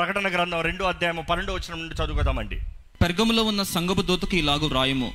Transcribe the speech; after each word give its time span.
ప్రకటన 0.00 0.28
గ్రంథం 0.28 0.60
రెండో 0.60 0.84
అధ్యాయం 0.84 1.24
పన్నెండో 1.30 1.54
వచ్చిన 1.54 1.74
నుండి 1.78 1.94
చదువుకుందామండి. 1.94 2.60
పెర్గములో 3.02 3.42
ఉన్న 3.42 3.62
సంగపు 3.62 4.02
దూతకి 4.02 4.36
ఇలాగు 4.38 4.66
వ్రాయము 4.66 5.12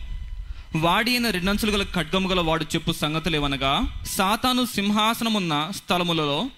వాడి 0.76 1.12
అయిన 1.12 1.30
రెండంచులు 1.30 1.72
గల 1.72 1.84
ఖడ్గము 1.84 2.30
గల 2.30 2.40
వాడు 2.40 2.64
చెప్పు 2.64 2.92
సంగతులేవనగా 2.92 3.98
సాతాను 4.06 4.66
సింహాసనమున్న 4.66 5.72
స్థలములలో 5.76 6.50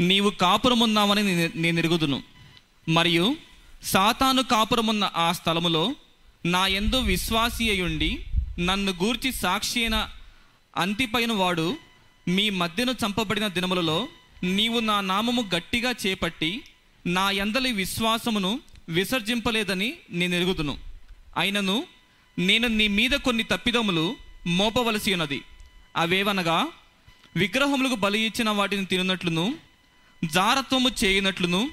నీవు 0.00 0.30
కాపురమున్నావని 0.30 1.22
నేను 1.54 1.78
ఎరుగుదును. 1.78 2.22
మరియు 2.88 3.36
సాతాను 3.82 4.42
కాపురమున్న 4.42 5.10
ఆ 5.16 5.32
స్థలములో 5.32 5.94
నా 6.46 6.66
ఎందు 6.66 6.96
విశ్వాసి 6.96 7.70
అయ్యుండి 7.70 8.24
నన్ను 8.58 8.92
గూర్చి 8.92 9.32
సాక్షి 9.32 9.80
అయిన 9.80 10.08
అంతిపైన 10.76 11.32
వాడు 11.32 11.76
మీ 12.28 12.50
మధ్యను 12.50 12.92
చంపబడిన 12.92 13.46
దినములలో 13.46 14.08
నీవు 14.44 14.80
నా 14.80 15.00
నామము 15.00 15.44
గట్టిగా 15.56 15.94
చేపట్టి 16.06 16.62
నా 17.06 17.30
యందలి 17.30 17.72
విశ్వాసమును 17.72 18.60
విసర్జింపలేదని 18.88 19.92
నేను 20.10 20.34
ఎరుగుదును. 20.34 20.78
అయినను 21.36 21.84
నేను 22.38 22.68
నీ 22.68 22.88
మీద 22.88 23.10
కొన్ని 23.10 23.42
తప్పిదములు 23.42 24.16
మోపవలసి 24.46 25.12
ఉన్నది. 25.12 25.42
అవేవనగా 25.96 26.66
విగ్రహములకు 27.36 27.94
బలి 27.94 28.20
ఇచ్చిన 28.20 28.50
వాటిని 28.50 28.84
తిననట్లును 28.84 29.54
జారత్వము 30.24 30.90
చేయనట్లును 31.04 31.70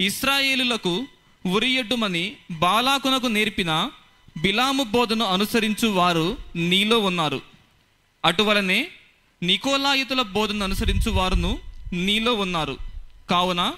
ఇస్రాయేలులకు 0.00 1.06
ఉరియడ్డుమని 1.46 2.36
బాలాకునకు 2.50 3.26
నేర్పిన 3.26 3.90
బిలాము 4.36 4.82
బోధను 4.82 5.24
అనుసరించు 5.24 5.88
వారు 5.88 6.36
నీలో 6.56 6.98
ఉన్నారు. 6.98 7.42
అటువలనే 8.24 8.88
నికోలాయుతుల 9.42 10.22
బోధను 10.22 10.64
అనుసరించు 10.64 11.10
వారును 11.10 11.58
నీలో 11.92 12.34
ఉన్నారు. 12.34 12.78
కావున 13.30 13.72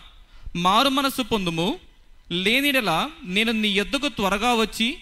మారు 0.57 0.89
మనస్సు 0.89 1.23
పొందుము. 1.23 1.79
లేనిడలా 2.31 3.11
నేను 3.25 3.53
నీ 3.53 3.69
ఎద్దుకు 3.69 4.09
త్వరగా 4.09 4.55
వచ్చి 4.55 4.99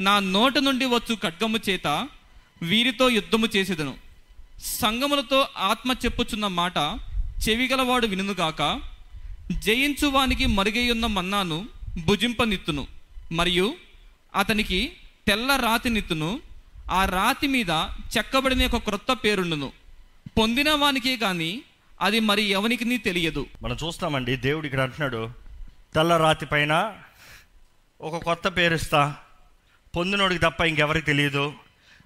నా 0.00 0.18
నోట 0.18 0.58
నుండి 0.58 0.84
వచ్చు 0.84 1.14
ఖడ్గము 1.14 1.58
చేత 1.68 2.08
వీరితో 2.62 3.08
యుద్ధము 3.08 3.48
చేసేదను. 3.56 3.94
సంగములతో 4.64 5.48
ఆత్మ 5.56 5.92
చెప్పుచున్న 5.92 6.46
మాట 6.46 6.76
చెవిగలవాడు 7.48 8.06
వినుగాక 8.06 8.80
జయించు 9.58 10.06
వానికి 10.06 10.46
మరుగైయున్న 10.46 11.06
మన్నాను 11.06 11.68
భుజింపనిత్తును. 12.04 12.86
మరియు 13.32 13.74
అతనికి 14.36 14.92
తెల్ల 15.26 15.56
రాతి 15.56 15.90
నిత్తును 15.90 16.40
ఆ 16.90 17.04
రాతి 17.04 17.46
మీద 17.46 17.70
చెక్కబడిన 18.16 18.66
ఒక 18.66 18.76
క్రొత్త 18.76 19.12
పేరుండును. 19.12 19.72
పొందిన 20.38 20.70
వానికే 20.70 21.16
కానీ 21.16 21.62
అది 22.00 22.20
మరి 22.20 22.42
ఎవనికి 22.42 22.98
తెలియదు. 22.98 23.46
మనం 23.62 23.76
చూస్తామండి 23.84 24.36
దేవుడు 24.36 24.66
ఇక్కడ 24.66 24.80
అంటున్నాడు 24.80 25.30
తెల్ల 25.94 26.16
రాతి 26.16 26.46
పైన 26.46 26.96
ఒక 28.00 28.24
కొత్త 28.24 28.48
పేరుస్తా 28.48 29.16
పొందినోడికి 29.96 30.40
తప్ప 30.40 30.60
ఇంకెవరికి 30.60 31.06
తెలియదు. 31.06 31.52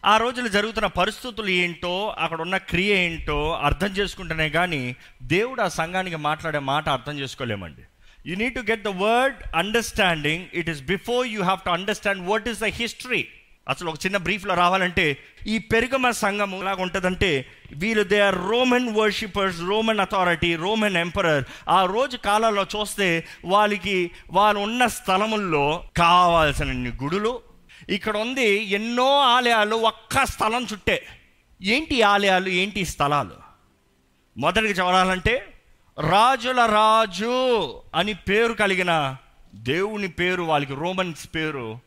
ఆ 0.06 0.16
రోజులు 0.16 0.48
జరుగుతున్న 0.48 0.86
పరిస్థితులు 0.86 1.46
ఏంటో 1.46 2.08
అక్కడ 2.18 2.40
ఉన్న 2.40 2.56
క్రియ 2.56 2.92
ఏంటో 2.94 3.52
అర్థం 3.54 3.86
చేసుకుంటేనే 3.86 4.50
కానీ 4.50 4.96
దేవుడు 5.22 5.62
ఆ 5.62 5.68
సంఘానికి 5.68 6.16
మాట్లాడే 6.16 6.58
మాట 6.58 6.88
అర్థం 6.88 7.18
చేసుకోలేమండి. 7.18 7.82
You 8.26 8.36
need 8.36 8.54
to 8.54 8.60
get 8.60 8.82
the 8.82 8.88
word 8.88 9.36
understanding 9.56 10.46
it 10.54 10.70
is 10.70 10.82
before 10.82 11.28
you 11.28 11.42
have 11.42 11.60
to 11.60 11.70
understand 11.70 12.26
what 12.26 12.48
is 12.48 12.60
the 12.60 12.64
history 12.64 13.28
అసలు 13.70 13.90
ఒక 13.90 13.96
చిన్న 14.06 14.16
బ్రీఫ్లో 14.16 14.54
రావాలంటే 14.54 15.16
ఈ 15.46 15.58
పెరుగమ 15.58 16.10
సంఘం 16.10 16.54
ఎలాగ 16.60 16.82
ఉంటుందంటే 16.82 17.46
వీళ్ళు 17.72 18.04
they 18.04 18.20
are 18.20 18.34
Roman 18.34 18.96
worshippers 18.96 19.60
Roman 19.60 20.00
authority 20.00 20.56
Roman 20.56 20.96
emperor 20.96 21.44
ఆ 21.68 21.84
రోజు 21.84 22.16
కాలంలో 22.16 22.66
చూస్తే 22.76 23.24
వాళ్ళకి 23.44 24.10
వాళ్ళు 24.30 24.60
ఉన్న 24.60 24.86
స్థలముల్లో 24.86 25.84
కావాల్సిన 25.96 26.92
గుడులు 27.02 27.40
ఇక్కడ 27.88 28.16
ఉంది 28.16 28.48
ఎన్నో 28.64 29.18
ఆలయాలు 29.20 29.76
ఒక్క 29.76 30.24
స్థలం 30.24 30.66
చుట్టే. 30.72 31.06
ఏంటి 31.62 32.02
ఆలయాలు 32.02 32.48
ఏంటి 32.48 32.84
స్థలాలు? 32.84 33.36
మొదటికి 34.38 34.72
చెప్పాలంటే 34.72 35.52
రాజుల 35.98 36.66
రాజు 36.66 37.34
అని 37.94 38.14
పేరు 38.14 38.52
కలిగిన 38.52 39.16
దేవుని 39.54 40.08
పేరు 40.08 40.42
వాళ్ళకి 40.42 40.74
రోమన్స్ 40.74 41.28
పేరు 41.34 41.78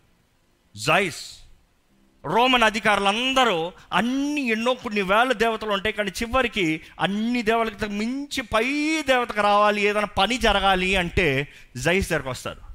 జైస్ 0.78 1.43
రోమన్ 2.26 2.64
అధికారులందరూ 2.64 3.72
అన్ని 3.94 4.48
ఎన్నో 4.48 4.74
కొన్ని 4.74 5.02
వేల 5.02 5.32
దేవతలు 5.32 5.70
ఉంటాయి 5.70 5.94
కానీ 5.94 6.10
చివరికి 6.10 6.82
అన్ని 7.00 7.42
దేవతలకు 7.42 7.92
మించి 7.92 8.42
పై 8.42 9.02
దేవతకు 9.02 9.42
రావాలి 9.42 9.82
ఏదైనా 9.82 10.08
పని 10.08 10.38
జరగాలి 10.38 10.96
అంటే 10.96 11.48
జైస్ 11.78 12.10
దగ్గరకు 12.10 12.30
వస్తారు. 12.30 12.74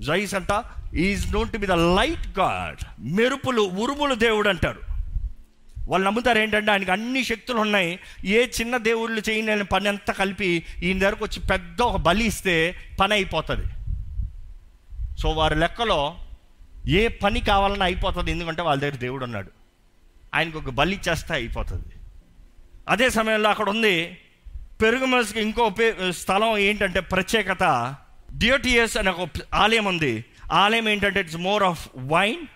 జైస్ 0.00 0.34
అంట 0.34 0.64
is 0.94 1.32
note 1.32 1.52
to 1.52 1.58
be 1.58 1.66
the 1.66 1.72
light 1.72 2.38
god 2.38 2.84
మెరుపులు 3.00 3.62
ఉరుములు 3.62 4.14
దేవుడు 4.14 4.48
అంటారు. 4.48 4.80
వాళ్ళు 5.88 6.06
నమ్ముతారు 6.06 6.38
ఏంటంటే 6.38 6.70
ఆయనకి 6.70 6.92
అన్ని 6.92 7.24
శక్తులు 7.24 7.58
ఉన్నాయి. 7.58 7.98
ఏ 8.24 8.46
చిన్న 8.46 8.76
దేవుళ్ళు 8.76 9.22
చేయని 9.30 9.64
పని 9.64 9.88
అంతా 9.88 10.12
కలిపి 10.12 10.64
ఈయన 10.82 10.98
దగ్గరకు 10.98 11.24
వచ్చి 11.24 11.46
పెద్ద 11.46 11.82
ఒక 11.82 11.96
బలి 11.96 12.24
ఇస్తే 12.24 12.76
పని 13.00 13.12
అయిపోతుంది. 13.12 13.66
సో 15.20 15.30
వారి 15.30 15.54
లెక్కలో 15.54 16.14
ఏ 16.88 17.08
పని 17.08 17.40
కావాలన్నా 17.40 17.86
అయిపోతుంది 17.86 18.30
ఎందుకంటే 18.30 18.62
వాళ్ళ 18.62 18.82
దగ్గర 18.82 18.96
దేవుడు 18.96 19.24
ఉన్నాడు. 19.24 19.50
ఆయనకు 20.34 20.58
ఒక 20.58 20.70
బలి 20.70 21.00
చేస్తే 21.08 21.34
అయిపోతుంది. 21.34 21.92
అదే 22.88 23.10
సమయంలో 23.10 23.50
అక్కడ 23.50 23.68
ఉంది 23.68 24.18
పెరుగుమస్కి 24.82 25.40
ఇంకో 25.40 25.74
స్థలం 26.10 26.58
ఏంటంటే 26.58 27.00
ప్రత్యేకత 27.00 27.94
డియోటియస్ 28.38 28.96
అనే 28.96 29.10
ఒక 29.10 29.28
ఆలయం 29.54 29.84
ఉంది. 29.84 30.24
ఆలయం 30.52 30.88
ఏంటంటే 30.88 31.20
it's 31.20 31.36
more 31.36 31.62
of 31.62 31.88
wine 31.96 32.46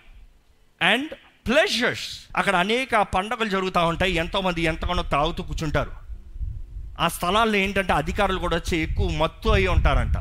and 0.81 1.09
pleasures 1.47 2.25
అక్కడ 2.37 2.55
అనేక 2.55 2.95
పండుగలు 2.95 3.49
జరుగుతూ 3.49 3.87
ఉంటాయి. 3.87 4.13
ఎంతోమంది 4.13 4.61
ఎంతగానో 4.61 5.03
తాగుతూ 5.03 5.43
కూర్చుంటారు. 5.43 5.91
ఆ 6.99 7.07
స్థలాల్లో 7.07 7.57
ఏంటంటే 7.57 7.93
అధికారులు 7.93 8.39
కూడా 8.39 8.57
వచ్చి 8.57 8.77
ఎక్కువ 8.77 9.09
మత్తు 9.09 9.49
అయి 9.49 9.67
ఉంటారంట. 9.67 10.15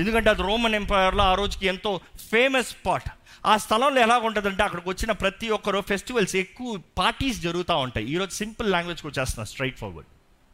ఎందుకంటే 0.00 0.30
అది 0.30 0.42
రోమన్ 0.42 0.74
ఎంపైర్లో 0.74 1.24
ఆ 1.24 1.34
రోజుకి 1.34 1.66
ఎంతో 1.66 2.00
ఫేమస్ 2.30 2.68
స్పాట్ 2.68 3.10
ఆ 3.46 3.56
స్థలంలో 3.56 4.00
ఎలా 4.00 4.18
ఉంటుందంటే 4.18 4.62
అక్కడికి 4.62 4.88
వచ్చిన 4.88 5.12
ప్రతి 5.12 5.48
ఒక్కరు 5.48 5.80
ఫెస్టివల్స్ 5.80 6.36
ఎక్కువ 6.36 6.80
పార్టీస్ 6.98 7.40
జరుగుతూ 7.40 7.76
ఉంటాయి. 7.76 8.06
ఈరోజు 8.06 8.30
సింపుల్ 8.30 8.70
లాంగ్వేజ్కి 8.70 9.06
వచ్చేస్తున్నా 9.06 9.44
స్ట్రైట్ 9.44 9.78
ఫార్వర్డ్. 9.78 10.08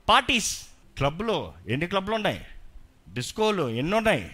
పార్టీస్. 0.09 0.67
క్లబ్లో 0.97 1.55
ఎన్ని 1.69 1.87
క్లబ్లు 1.87 2.15
ఉన్నాయి? 2.15 2.45
డిస్కోలు 3.13 3.69
ఎన్ని 3.69 3.97
ఉన్నాయి? 3.97 4.31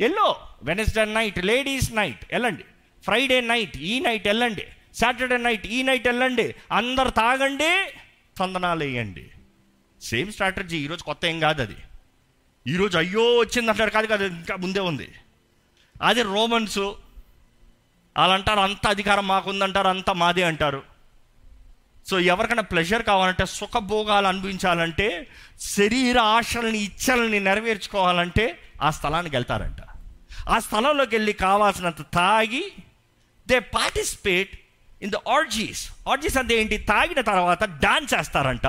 yellow. 0.00 0.36
Wednesday 0.62 1.04
night 1.04 1.44
ladies 1.44 1.92
night 1.92 2.32
వెళ్ళండి 2.32 2.64
ఫ్రైడే 3.02 3.40
నైట్ 3.40 3.76
ఈ 3.76 4.00
నైట్ 4.00 4.26
వెళ్ళండి 4.26 4.62
సాటర్డే 4.94 5.36
నైట్ 5.36 5.66
ఈ 5.66 5.82
నైట్ 5.82 6.06
వెళ్ళండి 6.06 6.54
అందరు 6.72 7.10
తాగండి 7.10 7.88
చందనాలు 8.44 8.84
వేయండి. 8.84 9.30
Same 10.02 10.32
strategy. 10.32 10.78
ఈరోజు 10.78 11.02
కొత్త 11.02 11.24
ఏం 11.24 11.40
కాదు 11.40 11.62
అది. 11.62 11.76
ఈరోజు 12.66 12.98
అయ్యో 12.98 13.38
వచ్చింది 13.38 13.70
అంటారు 13.70 13.90
కాదు 13.90 14.06
కాదు 14.06 14.24
ఇంకా 14.24 14.56
ముందే 14.56 14.80
ఉంది. 14.80 15.12
అది 16.02 16.22
రోమన్సు 16.22 16.96
వాళ్ళు 18.18 18.34
అంటారు 18.34 18.60
అంత 18.60 18.86
అధికారం 18.86 19.26
మాకుందంటారు 19.26 19.88
అంత 19.88 20.10
మాదే 20.10 20.42
అంటారు. 20.42 20.82
సో 22.06 22.20
ఎవరికైనా 22.20 22.62
ప్లెజర్ 22.62 23.02
కావాలంటే 23.02 23.46
సుఖభోగాలు 23.46 24.26
అనుభవించాలంటే 24.26 25.26
శరీర 25.60 26.18
ఆశల్ని 26.18 26.78
ఇచ్చలని 26.78 27.40
నెరవేర్చుకోవాలంటే 27.40 28.58
ఆ 28.82 28.90
స్థలానికి 28.90 29.36
వెళ్తారంట. 29.36 29.76
ఆ 30.48 30.58
స్థలంలోకి 30.58 31.16
వెళ్ళి 31.16 31.32
కావాల్సినంత 31.32 32.00
తాగి 32.14 32.72
they 33.48 33.58
participate 33.58 34.60
in 35.02 35.10
the 35.10 35.16
orgies. 35.28 35.90
Orgies 36.08 36.38
అంటే 36.38 36.54
ఏంటి? 36.54 36.76
తాగిన 36.78 37.20
తర్వాత 37.20 37.64
డాన్స్ 37.64 38.14
చేస్తారంట. 38.14 38.66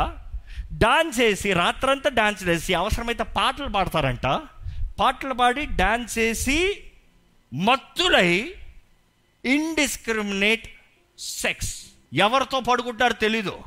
డాన్స్ 0.78 1.19
చేసి 1.19 1.53
రాత్రంతా 1.53 2.09
డాన్స్ 2.09 2.44
చేసి 2.44 2.74
అవసరమైతే 2.74 3.24
పాటలు 3.24 3.68
పాడతారంట. 3.68 4.25
పాటలు 5.00 5.34
పాడి 5.34 5.66
డాన్స్ 5.66 6.18
చేసి 6.18 6.83
మత్తులై 7.54 8.54
ఇండిస్క్రిమినేట్ 9.46 10.70
సెక్స్ 11.20 11.86
ఎవరితో 12.14 12.60
పడుకుంటారు 12.60 13.14
తెలీదు. 13.14 13.60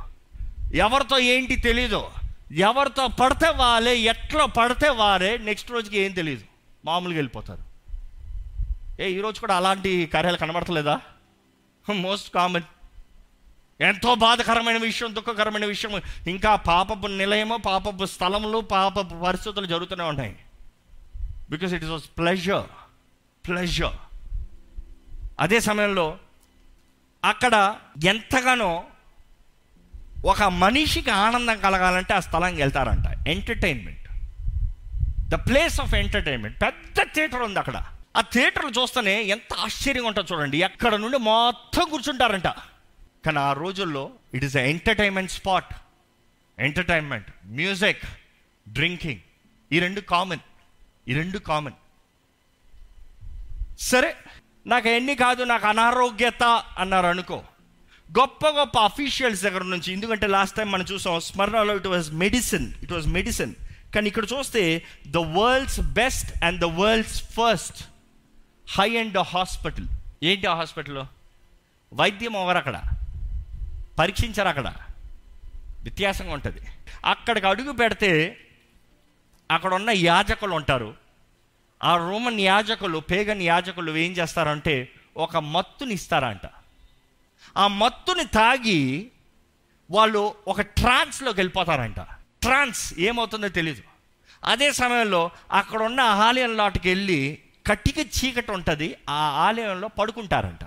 ఎవరితో 0.75 1.19
ఏంటి 1.19 1.57
తెలీదు. 1.57 2.07
ఎవరితో 2.53 3.09
పడితే 3.09 3.49
వాళ్ళే 3.49 3.99
ఎట్లా 3.99 4.47
పడితే 4.47 4.89
వారే 4.89 5.39
నెక్స్ట్ 5.39 5.71
రోజుకి 5.71 5.99
ఏం 5.99 6.13
తెలియదు 6.13 6.43
మామూలుగా 6.85 7.17
వెళ్ళిపోతారు. 7.17 7.63
ఏ 9.03 9.11
ఈరోజు 9.11 9.41
కూడా 9.41 9.57
అలాంటి 9.57 10.07
కార్యాలు 10.07 10.37
కనబడతలేదా? 10.37 11.01
Most 11.93 12.35
common. 12.35 12.63
ఎంతో 13.81 14.15
బాధకరమైన 14.15 14.77
విషయం 14.77 15.15
దుఃఖకరమైన 15.15 15.65
విషయం. 15.65 16.03
ఇంకా 16.27 16.57
పాపపు 16.57 17.07
నిలయము 17.07 17.57
పాపపు 17.57 18.07
స్థలములు 18.07 18.59
పాపపు 18.59 19.23
పరిస్థితులు 19.25 19.67
జరుగుతూనే 19.67 20.05
ఉన్నాయి. 20.05 20.37
Because 21.51 21.73
it 21.73 21.83
is 21.83 21.93
was 21.93 22.19
pleasure 22.19 22.67
pleasure 23.47 24.04
అదే 25.41 25.61
సమయంలో 25.61 26.19
అక్కడ 27.25 27.77
ఎంతగానో 28.05 28.85
ఒక 30.25 30.43
మనిషికి 30.43 31.11
ఆనందం 31.11 31.61
కలగాలంటే 31.61 32.15
ఆ 32.15 32.21
స్థలానికి 32.21 32.63
వెళ్తారంట. 32.63 33.29
Entertainment 33.29 34.09
the 35.29 35.35
place 35.35 35.81
of 35.81 35.95
entertainment 35.95 36.63
పెద్ద 36.63 37.03
థియేటర్ 37.03 37.43
ఉంది 37.43 37.59
అక్కడ. 37.59 37.77
ఆ 38.17 38.21
థియేటర్లు 38.21 38.71
చూస్తేనే 38.71 39.23
ఎంత 39.23 39.55
ఆశ్చర్యంగా 39.59 40.09
ఉంటుంది 40.09 40.33
చూడండి. 40.33 40.59
ఎక్కడ 40.59 40.95
నుండి 40.95 41.19
మొత్తం 41.19 41.91
కూర్చుంటారంట. 41.91 42.49
కానీ 43.27 43.39
ఆ 43.39 43.53
రోజుల్లో 43.53 44.11
it 44.35 44.45
is 44.45 44.57
entertainment 44.57 45.31
spot 45.31 45.75
entertainment 46.59 47.27
music 47.47 48.05
drinking 48.69 49.21
ఈ 49.73 49.81
రెండు 49.81 50.01
కామన్ 50.01 50.39
ఈ 51.09 51.15
రెండు 51.15 51.39
కామన్ 51.39 51.73
సరే 53.79 54.17
నాకు 54.67 54.89
ఎన్ని 54.89 55.15
కాదు 55.15 55.43
నాకు 55.43 55.67
అనారోగ్యత 55.67 56.63
అన్నారు 56.79 57.07
అనుకో. 57.07 57.43
గొప్ప 58.19 58.49
గొప్ప 58.49 58.79
అఫీషియల్స్ 58.79 59.43
దగ్గర 59.43 59.63
నుంచి 59.63 59.93
ఎందుకంటే 59.93 60.27
లాస్ట్ 60.27 60.57
టైం 60.57 60.71
మనం 60.71 60.85
చూసాం 60.93 61.21
స్మరణలో 61.21 61.77
it 61.77 61.87
was 61.87 62.13
medicine 62.13 62.73
it 62.83 62.93
was 62.93 63.09
medicine 63.09 63.55
కానీ 63.95 64.09
ఇక్కడ 64.09 64.25
చూస్తే 64.25 64.83
the 65.07 65.17
world's 65.17 65.81
best 65.81 66.45
and 66.45 66.61
the 66.61 66.65
world's 66.65 67.23
first 67.23 67.85
high 68.71 68.97
and 68.97 69.19
hospital 69.19 69.87
ఏంటి 70.23 70.47
ఆ 70.47 70.55
హాస్పిటల్ 70.55 70.99
వైద్యం 71.95 72.37
ఎవరు 72.37 72.57
అక్కడ? 72.57 72.83
పరీక్షించారు 73.99 74.49
అక్కడ. 74.49 74.73
వ్యత్యాసంగా 75.83 76.33
ఉంటుంది. 76.33 76.61
అక్కడికి 77.05 77.47
అడుగు 77.47 77.73
పెడితే 77.73 78.41
అక్కడ 79.51 79.75
ఉన్న 79.75 79.91
యాజకులు 79.91 80.55
ఉంటారు. 80.55 80.95
ఆ 81.85 81.97
రోమన్ 81.97 82.41
యాజకులు 82.41 82.99
పేగన్ 82.99 83.43
యాజకులు 83.43 83.97
ఏం 83.97 84.13
చేస్తారంటే 84.13 84.93
ఒక 85.17 85.37
మత్తుని 85.37 85.95
ఇస్తారంట. 85.95 86.51
ఆ 87.57 87.67
మత్తుని 87.67 88.25
తాగి 88.25 89.11
వాళ్ళు 89.91 90.35
ఒక 90.49 90.61
ట్రాన్స్లోకి 90.61 91.41
వెళ్ళిపోతారంట. 91.41 92.01
ట్రాన్స్ 92.43 92.95
ఏమవుతుందో 92.99 93.49
తెలీదు. 93.49 93.83
అదే 94.45 94.73
సమయంలో 94.73 95.31
అక్కడ 95.53 95.83
ఉన్న 95.83 96.01
ఆలయం 96.01 96.57
లాటికి 96.57 96.89
వెళ్ళి 96.89 97.39
కట్టిక 97.67 97.99
చీకటి 97.99 98.53
ఉంటుంది 98.53 98.97
ఆ 99.09 99.15
ఆలయంలో 99.15 99.89
పడుకుంటారంట. 99.89 100.65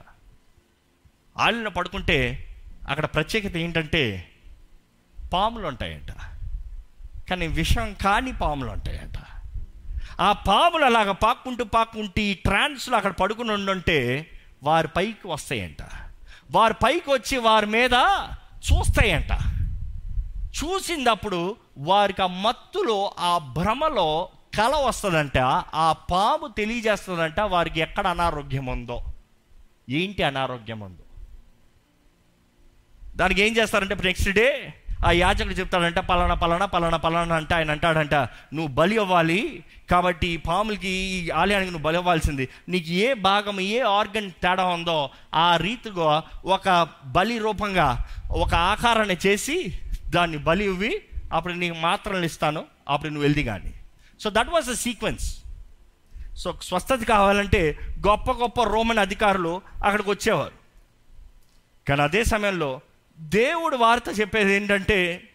ఆలయంలో 1.37 1.69
పడుకుంటే 1.69 2.47
అక్కడ 2.89 3.05
ప్రత్యేకత 3.05 3.57
ఏంటంటే 3.57 4.31
పాములు 5.33 5.67
ఉంటాయంట. 5.67 6.11
కానీ 7.29 7.47
విషం 7.47 7.93
కాని 7.93 8.33
పాములు 8.33 8.69
ఉంటాయంట. 8.69 9.26
ఆ 10.19 10.33
పాములు 10.33 10.85
అలాగ 10.85 11.11
పాక్కుంటూ 11.11 11.63
పాక్కుంటూ 11.63 12.21
ఈ 12.21 12.33
ట్రాన్స్లో 12.33 12.97
అక్కడ 12.97 13.11
పడుకుని 13.11 13.51
ఉండుంటే 13.51 14.29
వారి 14.63 14.87
పైకి 14.87 15.27
వస్తాయంట. 15.27 15.77
వారి 16.51 16.73
పైకి 16.73 17.09
వచ్చి 17.09 17.37
వారి 17.37 17.65
మీద 17.65 17.93
చూస్తాయంట. 18.71 19.31
చూసినప్పుడు 20.63 21.55
వారికి 21.77 22.21
ఆ 22.21 22.27
మత్తులో 22.27 23.11
ఆ 23.19 23.37
భ్రమలో 23.37 24.29
కల 24.57 24.75
వస్తుందంట. 24.75 25.37
ఆ 25.73 25.95
పాము 26.11 26.53
తెలియజేస్తుందంట 26.57 27.39
వారికి 27.39 27.79
ఎక్కడ 27.79 28.07
అనారోగ్యం 28.07 28.65
ఉందో 28.65 29.03
ఏంటి 29.89 30.23
అనారోగ్యం 30.23 30.79
ఉందో 30.79 31.03
దానికి 33.15 33.41
ఏం 33.41 33.57
చేస్తారంటే 33.57 33.95
నెక్స్ట్ 33.95 34.29
డే 34.29 34.73
ఆ 35.05 35.11
యాజకుడు 35.11 35.53
చెప్తాడంట 35.53 35.99
పలానా 35.99 36.33
పలానా 36.33 36.65
పలానా 36.65 36.97
పలానా 36.97 37.35
అంటే 37.35 37.55
ఆయన 37.55 37.71
అంటాడంట 37.71 38.15
నువ్వు 38.53 38.67
బలి 38.67 38.97
అవ్వాలి 38.97 39.63
కాబట్టి 39.89 40.27
ఈ 40.27 40.37
పాములకి 40.37 40.89
ఈ 40.89 41.29
ఆలయానికి 41.29 41.71
నువ్వు 41.71 41.83
బలి 41.83 41.97
అవ్వాల్సింది. 41.97 42.49
నీకు 42.69 42.89
ఏ 42.89 43.13
భాగం 43.13 43.59
ఏ 43.59 43.79
ఆర్గన్ 43.81 44.31
తేడా 44.31 44.65
ఉందో 44.65 45.09
ఆ 45.33 45.55
రీతిగా 45.55 46.23
ఒక 46.45 46.87
బలి 47.05 47.37
రూపంగా 47.37 48.07
ఒక 48.31 48.53
ఆకారాన్ని 48.53 49.17
చేసి 49.27 49.79
దాన్ని 50.09 50.37
బలి 50.37 50.65
ఇవ్వి 50.65 51.01
అప్పుడు 51.33 51.53
నీకు 51.53 51.75
మాత్రలు 51.75 52.25
ఇస్తాను 52.25 52.65
అప్పుడు 52.89 53.09
నువ్వు 53.09 53.23
వెళ్ళి 53.23 53.43
కానీ 53.43 53.73
so 54.19 54.29
that 54.29 54.49
was 54.49 54.69
the 54.69 54.73
sequence 54.73 55.43
so 56.37 56.55
స్వస్థత 56.61 57.03
కావాలంటే 57.03 57.79
గొప్ప 58.07 58.31
గొప్ప 58.31 58.63
రోమన్ 58.63 58.97
అధికారులు 58.97 59.61
అక్కడికి 59.85 60.09
వచ్చేవారు. 60.09 60.51
కానీ 61.87 62.01
అదే 62.01 62.23
సమయంలో 62.23 62.81
దేవుడు 63.19 63.77
వార్త 63.77 64.19
చెప్పేది 64.19 64.53
ఏంటంటే 64.53 65.29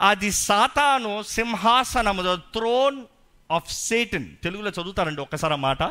అది 0.00 0.32
సాతాను 0.32 1.22
సింహాసనము 1.22 2.22
ద 2.22 2.34
థ్రోన్ 2.34 3.04
ఆఫ్ 3.50 3.72
సేటన్ 3.72 4.36
తెలుగులో 4.42 4.70
చదువుతారండి 4.70 5.20
ఒక్కసారి 5.20 5.52
ఆ 5.52 5.56
మాట. 5.56 5.82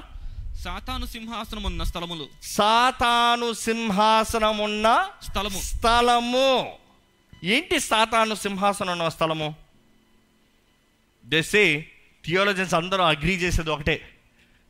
సాతాను 0.55 1.05
సింహాసనం 1.05 1.63
ఉన్న 1.63 1.83
స్థలములు. 1.83 2.27
సాతాను 2.43 3.53
సింహాసనం 3.53 4.57
ఉన్న 4.57 5.09
స్థలము. 5.23 5.59
స్థలము. 5.59 6.73
ఏంటి 7.43 7.79
సాతాను 7.79 8.35
సింహాసనం 8.35 8.91
ఉన్న 8.91 9.09
స్థలము 9.09 9.55
దసే 11.25 11.91
థియోలజన్స్ 12.25 12.73
అందరూ 12.73 13.03
అగ్రీ 13.03 13.35
చేసేది 13.35 13.69
ఒకటే. 13.69 14.01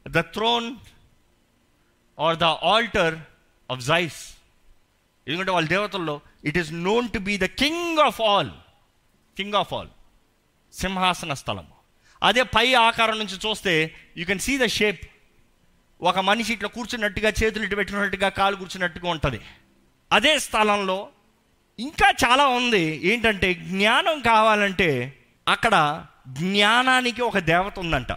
The 0.08 0.20
throne 0.20 0.76
or 2.20 2.38
the 2.38 2.44
altar 2.44 3.20
of 3.72 3.82
Zeus 3.82 4.36
ఎందుకంటే 5.28 5.52
వాళ్ళ 5.52 5.68
దేవతల్లో 5.68 6.22
it 6.46 6.58
is 6.58 6.74
known 6.74 7.10
to 7.10 7.20
be 7.20 7.38
the 7.38 7.44
king 7.44 8.00
of 8.00 8.22
all 8.22 8.52
king 9.38 9.54
of 9.54 9.74
all 9.74 9.90
సింహాసన 10.74 11.34
స్థలం 11.34 11.68
అదే 12.24 12.44
పై 12.44 12.74
ఆకారం 12.74 13.18
నుంచి 13.20 13.38
చూస్తే 13.50 13.96
you 14.18 14.26
can 14.26 14.40
see 14.40 14.58
the 14.58 14.66
shape 14.66 15.02
ఒక 16.02 16.20
మనిషి 16.20 16.54
ఇట్లా 16.54 16.70
కూర్చున్నట్టుగా 16.70 17.30
చేతులు 17.30 17.64
ఇటు 17.64 17.76
పెట్టినట్టుగా 17.76 18.30
కాలు 18.30 18.56
కూర్చున్నట్టుగా 18.56 19.10
ఉంటుంది. 19.10 19.40
అదే 20.12 20.40
స్థలంలో 20.40 21.10
ఇంకా 21.80 22.08
చాలా 22.26 22.48
ఉంది. 22.48 23.08
ఏంటంటే 23.08 23.54
జ్ఞానం 23.54 24.20
కావాలంటే 24.20 25.20
అక్కడ 25.48 26.06
జ్ఞానానికి 26.28 27.22
ఒక 27.22 27.38
దేవత 27.38 27.80
ఉందంట. 27.80 28.12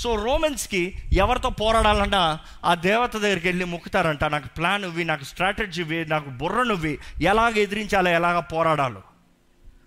సో 0.00 0.14
రోమన్స్కి 0.24 0.82
ఎవరితో 1.12 1.50
పోరాడాలన్నా 1.50 2.38
ఆ 2.64 2.74
దేవత 2.74 3.16
దగ్గరికి 3.16 3.48
వెళ్ళి 3.48 3.64
మొక్కుతారంట 3.64 4.24
నాకు 4.24 4.48
ప్లాన్ 4.48 4.84
ఇవ్వి 4.84 5.04
నాకు 5.04 5.24
స్ట్రాటజీ 5.24 5.80
ఇవ్వి 5.80 6.04
నాకు 6.06 6.30
బుర్ర 6.30 6.62
నువ్వి 6.62 6.98
ఎలాగ 7.22 7.58
ఎదిరించాలో 7.58 8.10
ఎలాగ 8.10 8.40
పోరాడాలో. 8.40 9.02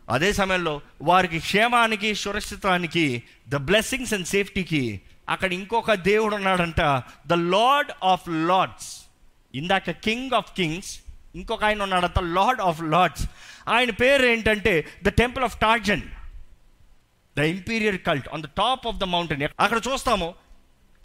అదే 0.10 0.34
సమయంలో 0.34 0.82
వారికి 1.02 1.40
క్షేమానికి 1.40 2.16
సురక్షితానికి 2.16 3.24
ద 3.50 3.56
బ్లెస్సింగ్స్ 3.56 4.14
అండ్ 4.14 4.28
సేఫ్టీకి 4.28 5.02
అక్కడ 5.30 5.54
ఇంకొక 5.54 5.94
దేవుడు 5.94 6.36
ఉన్నాడంట 6.36 6.82
ద 7.28 7.34
లార్డ్ 7.34 7.92
ఆఫ్ 8.04 8.30
లార్డ్స్ 8.48 8.90
ఇందాక 9.56 9.92
కింగ్ 9.92 10.34
ఆఫ్ 10.34 10.52
కింగ్స్ 10.56 10.92
ఇంకొక 11.36 11.64
ఆయన 11.64 11.84
ఉన్నాడంట 11.84 12.20
లార్డ్ 12.20 12.62
ఆఫ్ 12.62 12.82
లార్డ్స్ 12.84 13.24
ఆయన 13.70 13.92
పేరు 13.92 14.26
ఏంటంటే 14.26 14.74
the 15.04 15.10
temple 15.10 15.44
of 15.44 15.60
Trajan 15.60 16.04
the 17.38 17.40
imperial 17.40 17.98
cult 17.98 18.30
on 18.34 18.44
the 18.44 18.46
top 18.46 18.88
of 18.88 18.96
the 18.96 19.04
mountain 19.04 19.48
అక్కడ 19.60 19.82
చూస్తాము 19.92 20.34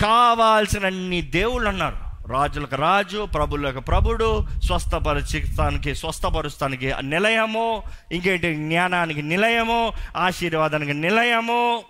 కావాల్సినన్ని 0.02 1.22
దేవుళ్ళు 1.22 1.69
అన్నారు. 1.69 2.08
రాజులకు 2.29 2.76
రాజు 2.76 3.26
ప్రభులకు 3.34 3.81
ప్రభుడు 3.81 4.46
స్వస్థపరచిస్తానికి 4.64 5.94
స్వస్థపరుస్తానికి 5.94 6.93
నిలయము 7.00 7.82
ఇంకేంటి? 8.12 8.55
జ్ఞానానికి 8.55 9.22
నిలయము 9.22 9.93
ఆశీర్వాదానికి 10.17 10.94
నిలయము 10.94 11.84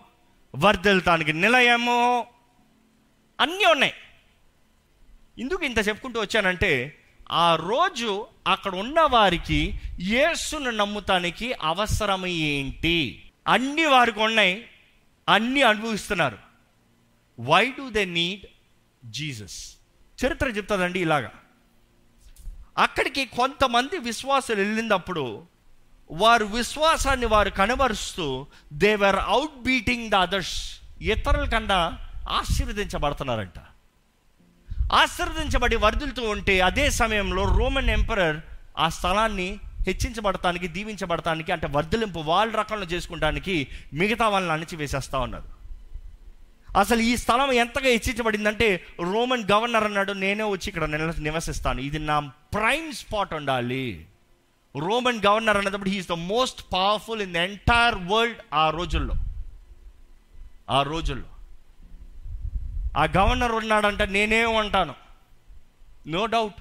వర్ధిల్తానికి 0.57 1.33
నిలయము. 1.33 2.27
అన్నీ 3.41 3.65
ఉన్నాయి. 3.65 3.93
ఎందుకు 5.39 5.65
ఇంత 5.65 5.89
చెప్పుకుంటూ 5.89 6.21
వచ్చానంటే 6.21 6.99
ఆ 7.33 7.55
రోజు 7.55 8.27
అక్కడ 8.49 8.75
ఉన్న 8.75 9.01
వారికి 9.01 9.81
యేసును 10.01 10.71
నమ్ముతానికి 10.71 11.53
అవసరం 11.63 12.27
ఏంటి? 12.27 13.28
అన్ని 13.49 13.85
వారికి 13.85 14.21
ఉన్నాయి 14.21 14.67
అన్నీ 15.29 15.63
అనుభవిస్తున్నారు. 15.63 16.39
Why 17.41 17.71
do 17.71 17.91
they 17.91 18.05
need 18.05 18.47
Jesus 19.11 19.77
చరిత్ర 20.25 20.49
చెప్తుందండి 20.49 21.01
ఇలాగా. 21.01 21.31
అక్కడికి 22.79 23.25
కొంతమంది 23.25 23.99
విశ్వాసులు 23.99 24.57
వెళ్ళినప్పుడు 24.57 25.47
వారు 26.11 26.45
విశ్వాసాన్ని 26.45 27.27
వారు 27.27 27.51
కనబరుస్తూ 27.51 28.47
they were 28.73 29.17
out 29.17 29.63
beating 29.63 30.11
the 30.11 30.15
others 30.15 30.81
ఇతరుల 31.01 31.49
కన్నా 31.49 31.99
ఆశీర్వదించబడుతున్నారంట. 32.31 33.59
ఆశీర్వదించబడి 34.93 35.77
వర్ధిల్తూ 35.77 36.31
ఉంటే 36.31 36.61
అదే 36.61 36.91
సమయంలో 36.91 37.59
రోమన్ 37.59 37.91
ఎంపరర్ 37.91 38.37
ఆ 38.79 38.89
స్థలాన్ని 38.89 39.59
హెచ్చించబడటానికి 39.87 40.69
దీవించబడటానికి 40.69 41.53
అంటే 41.53 41.67
వర్ధలింపు 41.67 42.19
వాళ్ళ 42.19 42.57
రకంలో 42.57 42.87
చేసుకుంటానికి 42.87 43.69
మిగతా 43.93 44.29
వాళ్ళని 44.29 44.53
అణిచివేసేస్తా 44.53 45.19
ఉన్నారు. 45.19 45.59
అసలు 46.79 47.01
ఈ 47.01 47.17
స్థలం 47.17 47.53
ఎంతగా 47.53 47.85
హెచ్చించబడిందంటే 47.85 48.87
రోమన్ 49.13 49.45
గవర్నర్ 49.53 49.85
అన్నాడు 49.85 50.13
నేనే 50.13 50.45
వచ్చి 50.45 50.69
ఇక్కడ 50.69 50.85
నివసిస్తాను. 51.19 51.81
ఇది 51.81 51.99
నా 51.99 52.21
ప్రైమ్ 52.55 52.93
స్పాట్ 52.93 53.35
ఉండాలి. 53.35 54.07
రోమన్ 54.79 55.21
గవర్నర్ 55.27 55.57
అన్నప్పుడు 55.57 55.91
he is 55.91 56.09
the 56.09 56.13
most 56.13 56.73
powerful 56.73 57.23
in 57.23 57.35
the 57.35 57.37
entire 57.37 57.95
world 57.95 58.39
ఆ 58.55 58.71
రోజుల్లో. 58.71 59.15
ఆ 60.71 60.83
రోజుల్లో. 60.83 61.27
ఆ 62.97 63.05
గవర్నర్ 63.05 63.53
ఉన్నాడంటే 63.53 64.07
నేనే 64.07 64.45
ఉంటాను. 64.45 64.95
నో 66.07 66.27
డౌట్ 66.27 66.55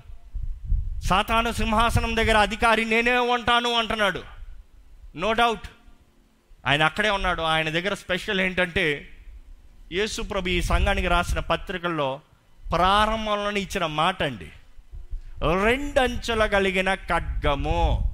సాతాను 1.07 1.51
సింహాసనం 1.51 2.15
దగ్గర 2.15 2.37
అధికారి 2.37 2.85
నేనే 2.85 3.17
ఉంటాను 3.17 3.73
అంటున్నాడు. 3.73 4.23
నో 5.15 5.33
డౌట్ 5.33 5.67
ఆయన 6.67 6.83
అక్కడే 6.83 7.09
ఉన్నాడు. 7.09 7.41
ఆయన 7.41 7.69
దగ్గర 7.69 7.93
స్పెషల్ 7.93 8.41
ఏంటంటే 8.41 9.09
యేసు 9.91 10.21
ప్రభు 10.21 10.49
ఈ 10.49 10.61
సంఘానికి 10.61 11.07
రాసిన 11.07 11.39
పత్రికల్లో 11.39 12.19
ప్రారంభంలోనే 12.71 13.59
ఇచ్చిన 13.59 13.85
మాట 13.85 14.23
అండి. 14.23 14.51
రెండంచెల 15.63 16.45
కలిగిన 16.45 16.93
ఖడ్గము. 16.93 18.11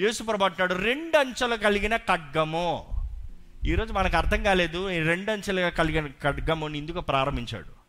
యేసుప్రభు 0.00 0.44
అంటున్నాడు 0.44 0.82
రెండు 0.82 1.18
అంచెలు 1.18 1.56
కలిగిన 1.56 1.96
ఖడ్గము. 1.96 2.84
ఈరోజు 3.66 3.92
మనకు 3.92 4.16
అర్థం 4.16 4.42
కాలేదు 4.42 4.90
ఈ 4.90 4.98
కలిగిన 5.68 6.06
ఖడ్గముని 6.22 6.78
ఎందుకు 6.78 7.00
ప్రారంభించాడు? 7.00 7.81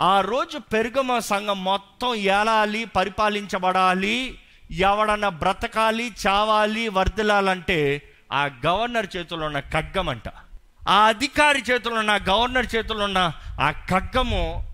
ఆ 0.00 0.20
రోజు 0.20 0.58
పెరుగమ 0.58 1.18
సంఘం 1.18 1.64
మొత్తం 1.64 2.14
ఏలాలి 2.14 2.84
పరిపాలించబడాలి 2.84 4.38
ఎవడన్నా 4.70 5.28
బ్రతకాలి 5.28 6.12
చావాలి 6.26 6.88
వర్దిలాలంటే 6.88 8.02
ఆ 8.32 8.50
గవర్నర్ 8.66 9.06
చేతిలో 9.16 9.46
ఉన్న 9.46 9.60
ఖడ్గం 9.60 10.08
అంట 10.08 10.28
ఆ 10.88 11.06
అధికారి 11.06 11.62
చేతిలో 11.70 11.94
ఉన్న 11.94 12.18
గవర్నర్ 12.28 12.66
చేతిలో 12.76 13.04
ఉన్న 13.04 13.32
ఆ 13.60 13.70
ఖడ్గము 13.70 14.72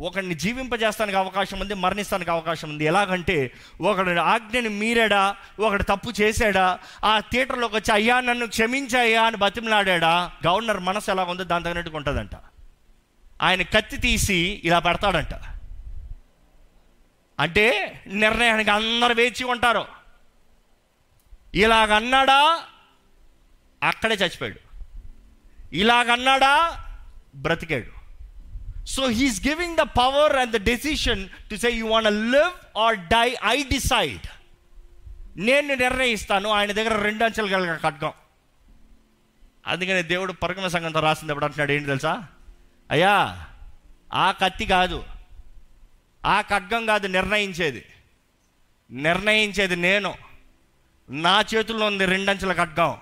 ఒకడిని 0.00 0.34
జీవింపజేస్తానికి 0.34 1.18
అవకాశం 1.18 1.60
ఉంది 1.60 1.74
మరణిస్తానికి 1.74 2.30
అవకాశం 2.30 2.68
ఉంది. 2.70 2.84
ఎలాగంటే 2.84 3.52
ఒకడు 3.80 4.20
ఆజ్ఞని 4.20 4.68
మీరాడా 4.68 5.36
ఒకడు 5.60 5.82
తప్పు 5.82 6.12
చేశాడా 6.20 6.78
ఆ 7.04 7.18
థియేటర్లోకి 7.18 7.76
వచ్చి 7.76 7.92
అయ్యా 7.92 8.20
నన్ను 8.20 8.46
క్షమించాయా 8.46 9.22
అని 9.22 9.36
బతిమలాడా 9.36 10.32
గవర్నర్ 10.46 10.80
మనసు 10.80 11.10
ఎలా 11.10 11.24
ఉందో 11.24 11.44
దాని 11.44 11.64
తగినట్టుగా 11.64 11.96
ఉంటుందంట. 11.96 12.30
ఆయన 13.40 13.62
కత్తి 13.62 13.96
తీసి 13.96 14.62
ఇలా 14.64 14.78
పెడతాడంట. 14.78 15.34
అంటే 17.40 18.00
నిర్ణయానికి 18.06 18.70
అందరు 18.70 19.14
వేచి 19.14 19.44
ఉంటారు. 19.44 19.84
ఇలాగన్నాడా? 21.54 22.62
అక్కడే 23.82 24.14
చచ్చిపోయాడు. 24.14 24.60
ఇలాగన్నాడా? 25.72 26.84
బ్రతికాడు. 27.34 28.00
So 28.84 29.08
he's 29.08 29.48
giving 29.48 29.76
the 29.76 29.80
power 29.80 30.36
and 30.36 30.52
the 30.52 30.64
decision 30.64 31.28
to 31.50 31.56
say 31.56 31.70
you 31.70 31.86
want 31.86 32.08
live 32.08 32.78
or 32.78 32.96
die 32.96 33.36
I 33.46 33.62
decide 33.62 34.26
నేను 35.36 35.74
నిర్ణయిస్తాను. 35.74 36.48
ఆయన 36.48 36.72
దగ్గర 36.72 37.02
రెండు 37.02 37.24
అంచెలు 37.24 37.48
కలిగ 37.48 37.76
ఖడ్గం. 37.76 38.12
అందుకని 39.66 40.02
దేవుడు 40.02 40.32
పరగమ 40.32 40.66
సంఘంతో 40.66 41.00
రాసినప్పుడు 41.00 41.44
అంటున్నాడు? 41.44 41.72
ఏంటి 41.72 41.86
తెలుసా? 41.86 42.26
అయ్యా 42.90 43.46
ఆ 44.14 44.30
కత్తి 44.30 44.66
కాదు. 44.66 45.04
ఆ 46.26 46.40
ఖడ్గం 46.40 46.86
కాదు 46.86 47.06
నిర్ణయించేది. 47.06 47.84
నిర్ణయించేది 48.90 49.76
నేను. 49.76 50.14
నా 51.10 51.44
చేతుల్లో 51.54 51.86
ఉంది 51.86 52.06
రెండంచెల 52.06 52.52
ఖడ్గం. 52.52 52.96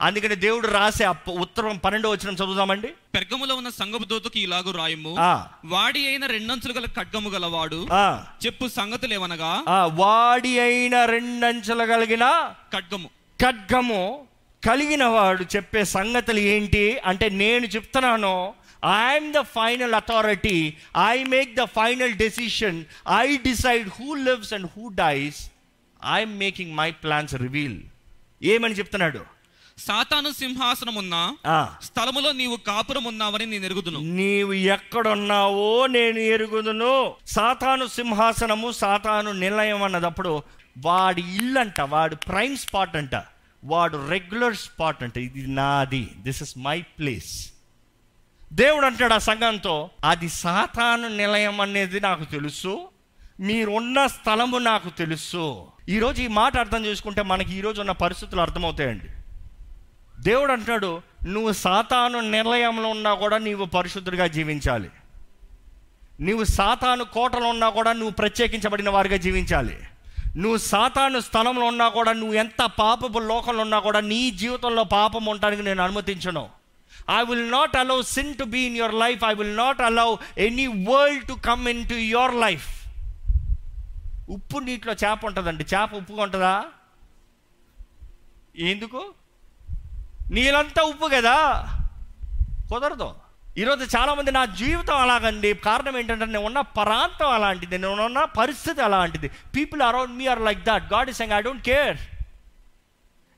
అందుకని 0.00 0.34
దేవుడు 0.34 0.68
రాసే 0.68 1.30
ఉత్తరం 1.30 1.76
పన్నెండో 1.76 2.10
వచ్చిన 2.10 2.34
చదువుదామండి. 2.34 2.88
పెర్గములో 3.14 3.54
ఉన్న 3.54 3.68
సంగపు 3.68 4.04
దూతకి 4.04 4.40
ఇలాగు 4.40 4.70
రాయము. 4.70 5.16
ఆ, 5.18 5.46
వాడి 5.64 6.06
అయిన 6.06 6.26
రెండంచులు 6.26 6.72
గల 6.72 6.84
ఖడ్గము 6.84 7.30
గలవాడు 7.30 7.88
ఆ, 7.92 8.24
చెప్పు 8.46 8.68
సంగతులేవనగా 8.68 9.64
ఆ, 9.68 9.86
వాడి 9.86 10.60
అయిన 10.60 11.04
రెండంచెలు 11.04 11.84
కలిగిన 11.84 12.54
ఖడ్గము. 12.72 13.10
ఖడ్గము 13.42 14.26
కలిగిన 14.68 15.04
వాడు 15.04 15.44
చెప్పే 15.56 15.84
సంగతులు 15.84 16.38
ఏంటి? 16.38 16.98
అంటే 16.98 17.28
నేను 17.28 17.66
చెప్తున్నాను. 17.66 18.54
I'm 18.86 19.32
the 19.32 19.40
final 19.40 19.94
authority 19.94 20.74
I 20.96 21.24
make 21.24 21.54
the 21.54 21.64
final 21.64 22.12
decision 22.12 22.84
I 23.08 23.36
decide 23.36 23.88
who 23.88 24.14
lives 24.14 24.52
and 24.52 24.70
who 24.76 24.88
dies 24.88 25.50
I'm 26.06 26.38
making 26.38 26.74
my 26.74 26.90
plans 26.90 27.34
reveal 27.34 27.80
ఏమని 28.42 28.74
చెప్తున్నాడు? 28.74 29.40
సాతాను 29.78 30.30
సింహాసనమున్న 30.30 31.36
ఆ, 31.46 31.76
స్థలములో 31.82 32.32
నీవు 32.32 32.56
కాపురం 32.56 33.04
ఉన్నావని 33.04 33.46
నేను 33.46 33.64
ఎరుగుదును. 33.64 34.00
నీవు 34.00 34.52
ఎక్కడున్నావో 34.52 35.86
నేను 35.86 36.18
ఎరుగుదును. 36.18 37.14
సాతాను 37.26 37.86
సింహాసనము 37.86 38.72
సాతాను 38.72 39.32
నిలయం 39.32 39.82
అన్నదప్పుడు 39.82 40.42
వాడి 40.78 41.22
ఇల్లంట 41.22 41.80
వాడు 41.80 42.14
ప్రైమ్ 42.14 42.56
స్పాట్ 42.56 42.96
అంట. 42.96 43.22
వాడు 43.64 44.08
రెగ్యులర్ 44.08 44.56
స్పాట్ 44.56 45.02
అంట. 45.02 45.18
ఇది 45.18 45.46
నాది. 45.46 46.08
దిస్ 46.16 46.42
ఇస్ 46.42 46.58
మై 46.58 46.82
ప్లేస్ 46.82 47.49
దేవుడు 48.52 48.86
అంటాడు 48.86 49.14
ఆ 49.14 49.18
సంఘంతో 49.18 49.90
అది 50.04 50.28
సాతాను 50.28 51.08
నిలయం 51.08 51.60
అనేది 51.60 52.00
నాకు 52.00 52.24
తెలుసు 52.24 52.88
మీరున్న 53.40 54.06
స్థలము 54.06 54.58
నాకు 54.58 54.88
తెలుసు. 54.88 55.66
ఈరోజు 55.88 56.22
ఈ 56.22 56.26
మాట 56.26 56.56
అర్థం 56.56 56.84
చేసుకుంటే 56.86 57.22
మనకి 57.22 57.54
ఈరోజు 57.54 57.80
ఉన్న 57.80 57.92
పరిస్థితులు 57.92 58.40
అర్థమవుతాయండి. 58.40 59.04
దేవుడు 60.22 60.52
అంటాడు 60.52 61.02
నువ్వు 61.26 61.52
సాతాను 61.52 62.20
నిలయంలో 62.20 62.88
ఉన్నా 62.88 63.14
కూడా 63.14 63.38
నీవు 63.38 63.64
పరిశుద్ధుడిగా 63.64 64.26
జీవించాలి. 64.26 64.90
నువ్వు 66.20 66.44
సాతాను 66.44 67.04
కోటలో 67.04 67.48
ఉన్నా 67.48 67.70
కూడా 67.70 67.92
నువ్వు 67.92 68.10
ప్రత్యేకించబడిన 68.10 68.90
వారిగా 68.90 69.16
జీవించాలి. 69.16 69.78
నువ్వు 70.36 70.56
సాతాను 70.56 71.20
స్థలంలో 71.20 71.66
ఉన్నా 71.66 71.88
కూడా 71.88 72.12
నువ్వు 72.12 72.34
ఎంత 72.34 72.64
పాపపు 72.64 73.18
లోకంలో 73.18 73.62
ఉన్నా 73.62 73.78
కూడా 73.78 74.00
నీ 74.00 74.30
జీవితంలో 74.30 74.84
పాపం 74.84 75.24
ఉండడానికి 75.24 75.62
నేను 75.62 75.82
అనుమతించను. 75.82 76.59
I 77.10 77.24
will 77.24 77.50
not 77.50 77.76
allow 77.76 78.02
sin 78.02 78.34
to 78.36 78.44
be 78.44 78.60
in 78.60 78.76
your 78.76 78.94
life 78.94 79.24
I 79.24 79.34
will 79.34 79.56
not 79.56 79.80
allow 79.80 80.16
any 80.38 80.66
world 80.66 81.26
to 81.28 81.32
come 81.32 81.68
into 81.88 81.94
your 81.94 82.34
life 82.34 82.80
ఉప్పు 84.30 84.58
నీటిలో 84.58 84.94
చేప 84.94 85.26
ఉంటుందండి. 85.26 85.64
చేప 85.74 85.94
ఉప్పుగా 85.94 86.22
ఉంటుందా? 86.22 86.64
ఎందుకు? 88.56 89.14
నీళ్ళంతా 90.30 90.82
ఉప్పు 90.82 91.06
కదా? 91.06 91.66
కుదరదు. 92.70 93.14
ఈరోజు 93.58 93.96
చాలామంది 93.96 94.32
నా 94.32 94.44
జీవితం 94.44 94.96
అలాగండి. 94.96 95.54
కారణం 95.54 95.98
ఏంటంటే 95.98 96.24
నేను 96.24 96.40
ఉన్న 96.40 96.60
ప్రాంతం 96.60 97.30
అలాంటిది. 97.30 97.78
నేను 97.78 98.04
ఉన్న 98.04 98.24
పరిస్థితి 98.24 98.82
అలాంటిది. 98.82 99.28
People 99.28 99.82
around 99.82 100.12
me 100.12 100.26
are 100.26 100.40
like 100.40 100.64
that 100.64 100.92
God 100.92 101.10
is 101.10 101.22
I 101.22 101.40
don't 101.40 101.62
care 101.62 101.98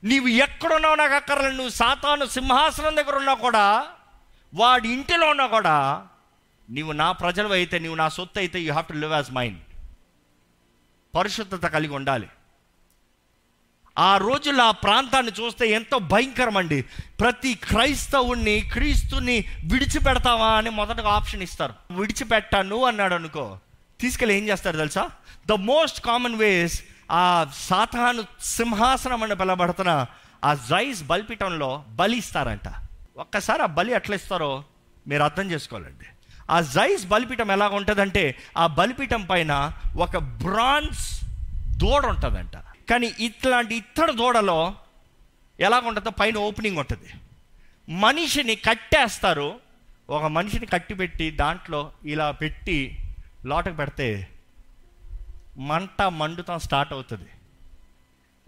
నీవు 0.03 0.27
ఎక్కడున్నావు 0.27 0.95
నాకు 0.95 1.13
అక్కర్లేదు. 1.13 1.55
నువ్వు 1.55 1.69
సాతాను 1.69 2.25
సింహాసనం 2.25 2.95
దగ్గర 2.95 3.15
ఉన్నా 3.15 3.33
కూడా 3.33 3.85
వాడి 4.53 4.89
ఇంటిలో 4.89 5.27
ఉన్నా 5.29 5.47
కూడా 5.47 6.07
నీవు 6.69 6.91
నా 6.91 7.11
ప్రజలు 7.11 7.47
అయితే 7.47 7.79
నీవు 7.79 7.95
నా 7.95 8.09
సొత్తు 8.09 8.39
అయితే 8.39 8.59
you 8.59 8.71
have 8.71 8.87
to 8.87 8.93
live 8.93 9.13
as 9.13 9.31
mind 9.31 9.59
పరిశుద్ధత 11.15 11.65
కలిగి 11.65 11.93
ఉండాలి. 11.93 12.27
ఆ 13.97 14.17
రోజుల్లో 14.17 14.63
ఆ 14.63 14.71
ప్రాంతాన్ని 14.71 15.31
చూస్తే 15.31 15.69
ఎంతో 15.69 15.99
భయంకరం 15.99 16.57
అండి. 16.57 16.81
ప్రతి 17.19 17.53
క్రైస్తవుణ్ణి 17.53 18.61
క్రీస్తుని 18.73 19.45
విడిచిపెడతావా 19.71 20.47
అని 20.47 20.69
మొదటగా 20.69 21.09
ఆప్షన్ 21.09 21.43
ఇస్తారు. 21.43 21.73
విడిచిపెట్టాను 21.91 22.85
అన్నాడు 22.85 23.13
అనుకో 23.13 23.57
తీసుకెళ్ళి 23.99 24.37
ఏం 24.37 24.47
చేస్తారు 24.47 24.77
తెలుసా? 24.77 25.11
ద 25.47 25.51
మోస్ట్ 25.51 26.01
కామన్ 26.01 26.35
వేస్ 26.35 26.83
ఆ 27.13 27.51
సాతాను 27.53 28.23
సింహాసనం 28.41 29.23
అని 29.23 29.35
పిలబడుతున్న 29.35 30.05
ఆ 30.45 30.53
జైస్ 30.53 31.03
బలిపీఠంలో 31.03 31.85
బలి 31.89 32.17
ఇస్తారంట. 32.17 32.67
ఒక్కసారి 33.17 33.61
ఆ 33.61 33.65
బలి 33.65 33.91
ఎట్లా 33.91 34.15
ఇస్తారో 34.15 34.63
మీరు 35.07 35.23
అర్థం 35.23 35.51
చేసుకోవాలండి. 35.51 36.05
ఆ 36.51 36.61
జైస్ 36.61 37.05
బలిపీఠం 37.05 37.51
ఎలా 37.51 37.67
ఉంటుందంటే 37.67 38.35
ఆ 38.57 38.67
బలిపీఠం 38.67 39.25
పైన 39.25 39.73
ఒక 39.97 40.17
బ్రాన్స్ 40.17 41.23
దూడ 41.77 42.05
ఉంటుందంట. 42.05 42.57
కానీ 42.89 43.13
ఇట్లాంటి 43.19 43.75
ఇత్తడి 43.75 44.11
దూడలో 44.11 44.75
ఎలాగుంటుందో 45.59 46.09
పైన 46.09 46.37
ఓపెనింగ్ 46.37 46.77
ఉంటుంది. 46.77 47.09
మనిషిని 47.93 48.55
కట్టేస్తారు. 48.55 49.59
ఒక 50.09 50.23
మనిషిని 50.23 50.65
కట్టి 50.65 50.93
పెట్టి 50.93 51.31
దాంట్లో 51.31 51.91
ఇలా 52.05 52.31
పెట్టి 52.31 52.97
లోటకు 53.45 53.73
పెడితే 53.73 54.27
మంట 55.57 56.01
మండుతాం 56.01 56.59
స్టార్ట్ 56.59 56.93
అవుతుంది. 56.93 57.29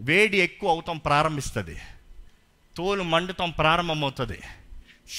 వేడి 0.00 0.40
ఎక్కువ 0.40 0.70
అవుతాం 0.70 0.98
ప్రారంభిస్తుంది. 0.98 1.80
తోలు 2.76 3.02
మండుతాం 3.02 3.50
ప్రారంభమవుతుంది. 3.50 4.40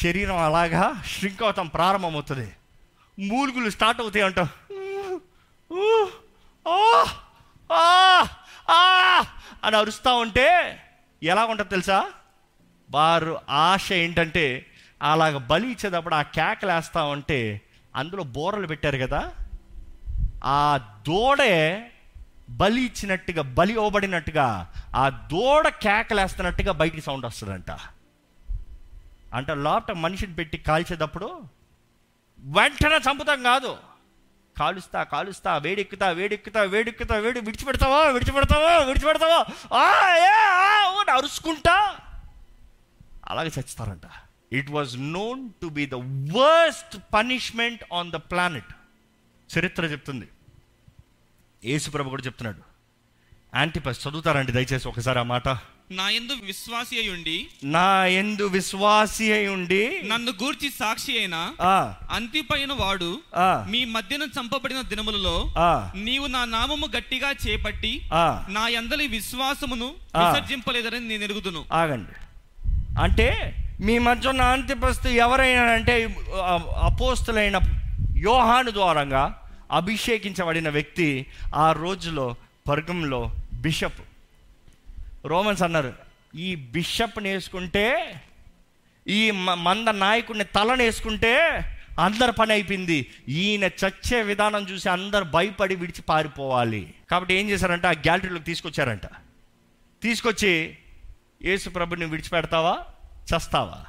శరీరం 0.01 0.38
అలాగా 0.38 1.03
ష్రింక్ 1.06 1.44
అవుతాం 1.44 1.67
ప్రారంభమవుతుంది. 1.67 2.56
మూలుగులు 3.20 3.70
స్టార్ట్ 3.70 4.01
అవుతాయి 4.01 4.25
అంటాం. 4.25 4.50
అని 9.63 9.77
అరుస్తూ 9.77 10.15
ఉంటే 10.15 10.79
ఎలా 11.24 11.46
ఉంటుంది 11.46 11.70
తెలుసా? 11.70 12.12
వారు 12.91 13.39
ఆశ 13.50 13.94
ఏంటంటే 13.94 14.65
అలాగ 15.01 15.38
బలి 15.38 15.72
ఇచ్చేటప్పుడు 15.72 16.15
ఆ 16.15 16.22
కేకలు 16.22 16.72
వేస్తూ 16.72 17.06
ఉంటే 17.06 17.62
అందులో 17.96 18.24
బోరలు 18.24 18.67
పెట్టారు 18.67 18.98
కదా? 18.98 19.32
ఆ 20.44 20.79
దూడే 21.08 21.91
బలి 22.50 22.82
ఇచ్చినట్టుగా 22.82 23.41
బలి 23.41 23.74
ఇవ్వబడినట్టుగా 23.74 24.74
ఆ 24.96 25.10
దూడ 25.10 25.67
కేకలేస్తున్నట్టుగా 25.67 26.72
బయటికి 26.72 27.01
సౌండ్ 27.01 27.25
వస్తుందంట. 27.25 27.72
అంటే 29.34 29.56
లోపల 29.56 29.94
మనిషిని 29.94 30.36
పెట్టి 30.36 30.58
కాల్చేటప్పుడు 30.58 31.41
వెంటనే 32.39 32.96
చంపుతాం 32.96 33.44
కాదు. 33.44 33.77
కాలుస్తా 34.60 35.03
కాలుస్తా 35.03 35.58
వేడెక్కుతా 35.58 36.10
వేడెక్కుతా 36.10 36.62
వేడెక్కుతా 36.62 37.15
వేడి 37.15 37.39
విడిచిపెడతావా 37.39 38.03
విడిచిపెడతావా 38.03 38.77
విడిచిపెడతావా? 38.77 39.46
అని 41.01 41.12
అరుచుకుంటా. 41.12 41.96
అలాగే 43.27 43.48
చచ్చిస్తారంట. 43.48 44.01
It 44.53 44.72
was 44.72 45.13
known 45.13 45.50
to 45.62 45.67
be 45.67 45.86
the 45.86 45.94
worst 46.38 46.98
punishment 47.13 47.84
on 47.94 48.12
the 48.12 48.15
planet 48.15 48.74
చరిత్ర 49.50 49.86
చెప్తుంది. 49.86 50.27
యేసుప్రభు 51.63 52.10
కూడా 52.10 52.24
చెప్తున్నాడు. 52.25 52.62
యాంటిపస్ 53.56 54.08
చదువుతారండి 54.08 54.51
దయచేసి 54.51 54.88
ఒకసారి 54.88 55.20
ఆ 55.20 55.24
మాట. 55.24 55.48
నా 55.92 56.10
యందు 56.10 56.34
విశ్వాసి 56.44 56.98
అయి 57.00 57.10
ఉండి 57.10 57.36
నా 57.63 57.84
ఎందు 58.13 58.44
విశ్వాసి 58.48 59.34
అయి 59.34 59.48
ఉండి 59.48 59.80
నన్ను 60.06 60.32
గూర్చి 60.32 60.70
సాక్షి 60.70 61.20
అయిన 61.20 61.36
ఆ, 61.62 61.75
అంతిపైన 62.12 62.74
వాడు 62.74 63.08
మీ 63.68 63.86
మధ్యన 63.86 64.24
చంపబడిన 64.36 64.82
దినములలో 64.82 65.36
ఆ, 65.58 65.92
నీవు 65.96 66.27
నా 66.27 66.46
నామము 66.46 66.88
గట్టిగా 66.98 67.32
చేపట్టి 67.46 67.94
ఆ. 68.13 68.25
నా 68.50 68.68
యందలి 68.68 69.08
విశ్వాసమును. 69.08 69.89
విసర్జింపలేదని 70.18 71.08
నేను 71.08 71.24
ఎరుగుదును. 71.24 71.66
ఆగండి. 71.74 72.16
అంటే 73.01 73.30
మీ 73.82 73.98
మధ్య 74.00 74.30
ఉన్న 74.30 74.42
అంతిపస్తు 74.51 75.08
ఎవరైనా 75.08 75.63
అంటే 75.72 75.96
అపోస్తులైన 76.84 77.58
యోహాను 78.17 78.71
ద్వారంగా 78.71 79.43
అభిషేకించబడిన 79.71 80.69
వ్యక్తి 80.69 81.25
ఆ 81.55 81.71
రోజులో 81.71 82.36
పర్గంలో 82.67 83.31
బిషప్. 83.53 84.01
రోమన్స్ 85.25 85.63
అన్నారు 85.63 85.93
ఈ 86.36 86.55
బిషప్ని 86.55 87.29
వేసుకుంటే 87.29 88.21
ఈ 89.07 89.31
మ- 89.31 89.53
మంద 89.53 89.88
నాయకుడిని 89.88 90.45
తలను 90.45 90.83
వేసుకుంటే 90.83 91.63
అందరి 92.00 92.31
పని 92.31 92.51
అయిపోయింది. 92.51 93.07
ఈయన 93.29 93.63
చచ్చే 93.63 94.21
విధానం 94.21 94.63
చూసి 94.63 94.89
అందరు 94.89 95.24
భయపడి 95.24 95.75
విడిచి 95.75 96.01
పారిపోవాలి. 96.01 96.93
కాబట్టి 97.12 97.33
ఏం 97.33 97.50
చేశారంటే? 97.50 97.88
ఆ 97.88 97.91
గ్యాలరీలోకి 97.91 98.43
తీసుకొచ్చారంట. 98.43 99.05
తీసుకొచ్చి 100.01 100.77
యేసు 101.43 101.69
ప్రభుని 101.69 102.05
విడిచిపెడతావా? 102.05 102.79
చస్తావా? 103.24 103.86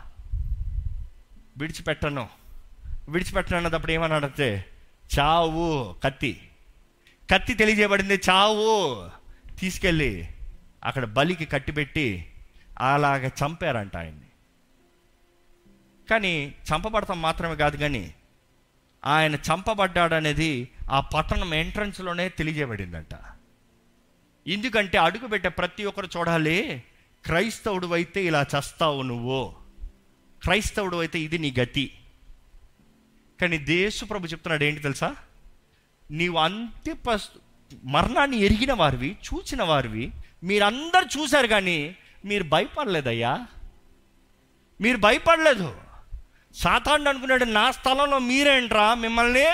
విడిచిపెట్టను. 1.59 2.38
విడిచిపెట్టను 3.09 3.57
అన్నప్పుడు 3.57 3.93
ఏమని 3.93 4.15
అడిగితే 4.15 4.65
చావు 5.19 5.95
కత్తి. 6.05 6.51
కత్తి 7.33 7.55
తెలియజేయబడింది 7.55 8.15
చావు. 8.15 9.11
తీసుకెళ్ళి 9.61 10.29
అక్కడ 10.85 11.05
బలికి 11.05 11.45
కట్టిపెట్టి 11.45 12.33
అలాగ 12.81 13.27
చంపారంట 13.27 13.97
ఆయన్ని. 13.97 14.25
కానీ 16.11 16.55
చంపబడతాం 16.75 17.23
మాత్రమే 17.23 17.57
కాదు 17.57 17.77
కానీ 17.77 18.15
ఆయన 19.05 19.35
చంపబడ్డాడనేది 19.35 20.69
ఆ 20.91 21.01
పట్టణం 21.01 21.55
ఎంట్రన్స్లోనే 21.55 22.29
తెలియజేయబడిందంట. 22.29 23.15
ఎందుకంటే 24.47 24.99
అడుగుపెట్టే 24.99 25.49
ప్రతి 25.49 25.85
ఒక్కరు 25.85 26.09
చూడాలి 26.17 26.83
క్రైస్తవుడు 27.25 27.87
అయితే 27.87 28.25
ఇలా 28.25 28.43
చస్తావు 28.43 29.03
నువ్వు. 29.03 29.55
క్రైస్తవుడు 30.43 30.97
అయితే 30.97 31.21
ఇది 31.21 31.39
నీ 31.39 31.55
గతి. 31.61 31.98
కానీ 33.41 33.59
దేశు 33.59 34.05
ప్రభు 34.05 34.27
చెప్తున్నాడు 34.27 34.65
ఏంటి 34.65 34.81
తెలుసా? 34.81 35.17
నీవు 36.11 36.39
అంత్య 36.39 37.19
మరణాన్ని 37.85 38.39
ఎరిగిన 38.39 38.73
వారివి 38.73 39.17
చూసిన 39.35 39.63
వారివి 39.63 40.13
మీరందరు 40.43 41.19
చూశారు 41.19 41.47
కానీ 41.47 41.97
మీరు 42.25 42.45
భయపడలేదయ్యా. 42.45 43.47
మీరు 44.81 44.97
భయపడలేదు. 44.97 45.77
సాతాండు 46.55 47.09
అనుకున్నాడు 47.09 47.45
నా 47.45 47.71
స్థలంలో 47.71 48.19
మీరేంట్రా? 48.19 48.95
మిమ్మల్ని 48.95 49.45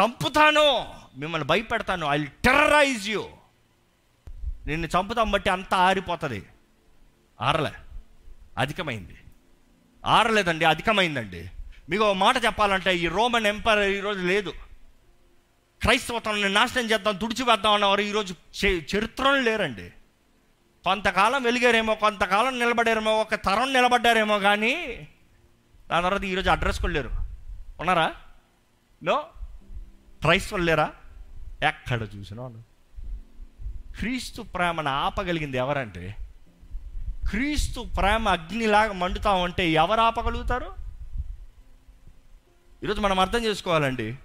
చంపుతాను. 0.00 0.94
మిమ్మల్ని 1.16 1.48
భయపెడతాను. 1.48 2.06
I 2.06 2.24
terrorize 2.24 3.08
you. 3.08 3.28
నిన్ను 4.66 4.86
చంపుతాం 4.86 5.30
బట్టి 5.30 5.50
అంతా 5.50 5.76
ఆరిపోతుంది. 5.76 6.44
ఆరలే. 7.40 7.72
అధికమైంది. 8.58 9.16
ఆరలేదండి 10.06 10.64
అధికమైందండి. 10.64 11.50
మీకు 11.90 12.04
ఒక 12.04 12.14
మాట 12.14 12.44
చెప్పాలంటే 12.44 12.96
ఈ 12.96 13.08
రోమన్ 13.08 13.46
ఎంపైర్ 13.46 13.78
ఈరోజు 13.78 14.20
లేదు. 14.20 14.50
క్రైస్తవత్వాన్ని 15.82 16.48
నాశనం 16.48 16.90
చేద్దాం 16.90 17.16
తుడిచివేద్దాం 17.16 17.72
అన్నవారు 17.72 18.00
ఈరోజు 18.00 18.34
చే- 18.64 18.82
చరిత్రలో 18.96 19.36
లేరండి. 19.36 19.90
కొంతకాలం 20.84 21.42
వెలిగారేమో 21.42 21.94
కొంతకాలం 21.94 22.58
నిలబడారేమో 22.58 23.20
ఒక 23.20 23.34
తరం 23.34 23.72
నిలబడ్డారేమో 23.72 24.38
కానీ 24.38 24.86
దాని 25.90 26.02
తర్వాత 26.02 26.24
ఈరోజు 26.24 26.50
అడ్రస్ 26.50 26.80
కూడా 26.80 26.92
లేరు. 26.92 27.10
ఉన్నారా? 27.80 28.14
నో? 29.02 29.24
క్రైస్తవులు 30.20 30.64
లేరా? 30.64 30.92
ఎక్కడ 31.62 32.02
చూసినా 32.02 32.52
క్రీస్తు 33.98 34.42
ప్రేమను 34.42 34.88
ఆపగలిగింది 34.88 35.56
ఎవరంటే 35.56 36.16
క్రీస్తు 37.30 37.80
ప్రేమ 37.80 38.28
అగ్నిలాగా 38.28 38.92
మండుతా 38.92 39.32
ఉంటే 39.32 39.70
ఎవరు 39.70 40.00
ఆపగలుగుతారు? 40.00 40.83
ఈరోజు 42.84 43.00
మనం 43.00 43.20
అర్థం 43.20 43.44
చేసుకోవాలండి. 43.44 44.16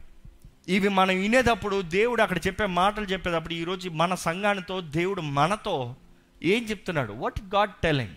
ఇవి 0.67 0.87
మనం 0.87 1.19
వినేటప్పుడు 1.19 1.81
దేవుడు 1.81 2.21
అక్కడ 2.21 2.37
చెప్పే 2.37 2.65
మాటలు 2.65 3.05
చెప్పేటప్పుడు 3.05 3.53
ఈరోజు 3.53 3.89
మన 3.89 4.15
సంఘానితో 4.15 4.81
దేవుడు 4.81 5.21
మనతో 5.21 5.95
ఏం 6.43 6.63
చెప్తున్నాడు? 6.63 7.13
వాట్ 7.13 7.55
గాడ్ 7.55 7.71
టెలింగ్ 7.83 8.15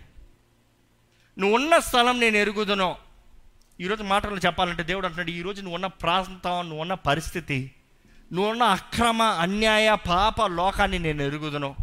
నువ్వు 1.39 1.57
ఉన్న 1.57 1.79
స్థలం 1.79 2.21
నేను 2.21 2.37
ఎరుగుదును. 2.37 2.95
ఈరోజు 3.81 4.03
మాటలు 4.03 4.37
చెప్పాలంటే 4.37 4.83
దేవుడు 4.83 5.07
అంటున్నాడు 5.07 5.31
ఈరోజు 5.31 5.61
నువ్వు 5.61 5.75
ఉన్న 5.75 5.87
ప్రాంతం 5.87 6.51
నువ్వు 6.51 6.81
ఉన్న 6.81 6.95
పరిస్థితి 6.95 7.71
నువ్వు 8.33 8.51
ఉన్న 8.51 8.63
అక్రమ 8.63 9.23
అన్యాయ 9.23 9.97
పాప 10.09 10.43
లోకాన్ని 10.47 10.99
నేను 10.99 11.23
ఎరుగుదును. 11.23 11.77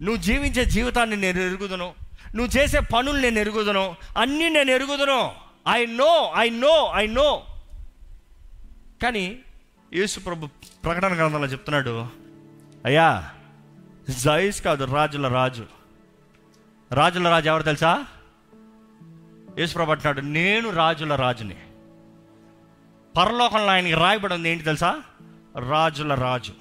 నువ్వు 0.00 0.16
జీవించే 0.16 0.64
జీవితాన్ని 0.64 1.16
నేను 1.16 1.40
ఎరుగుదును. 1.40 1.92
నువ్వు 2.34 2.58
చేసే 2.58 2.80
పనులు 2.80 3.18
నేను 3.18 3.38
ఎరుగుదును. 3.38 3.96
అన్నీ 4.18 4.48
నేను 4.48 4.70
ఎరుగుదును. 4.70 5.49
I 5.68 5.86
know 5.86 6.32
I 6.36 6.50
know 6.50 6.92
I 6.94 7.06
know 7.06 7.42
కానీ 9.02 9.38
యేసు 9.94 10.20
ప్రభు 10.20 10.46
ప్రకటన 10.84 11.16
గ్రంథంలో 11.16 11.46
చెప్తున్నాడు 11.46 12.06
అయ్యా 12.84 13.30
జైస్ 14.10 14.62
కాదు 14.62 14.84
రాజుల 14.84 15.28
రాజు. 15.28 15.66
రాజుల 16.92 17.28
రాజు 17.28 17.48
ఎవరు 17.48 17.62
తెలుసా? 17.62 18.04
యేసు 19.58 19.74
ప్రభు 19.74 19.90
అంటున్నాడు 19.90 20.20
నేను 20.20 20.70
రాజుల 20.70 21.14
రాజుని. 21.14 21.56
పరలోకంలో 23.16 23.66
ఆయనకి 23.66 23.94
రాయబడి 23.94 24.34
ఉంది 24.34 24.50
ఏంటి 24.50 24.64
తెలుసా? 24.64 25.02
రాజుల 25.68 26.14
రాజు. 26.14 26.52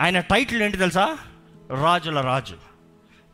ఆయన 0.00 0.20
టైటిల్ 0.20 0.62
ఏంటి 0.62 0.76
తెలుసా? 0.76 1.18
రాజుల 1.70 2.20
రాజు. 2.20 2.56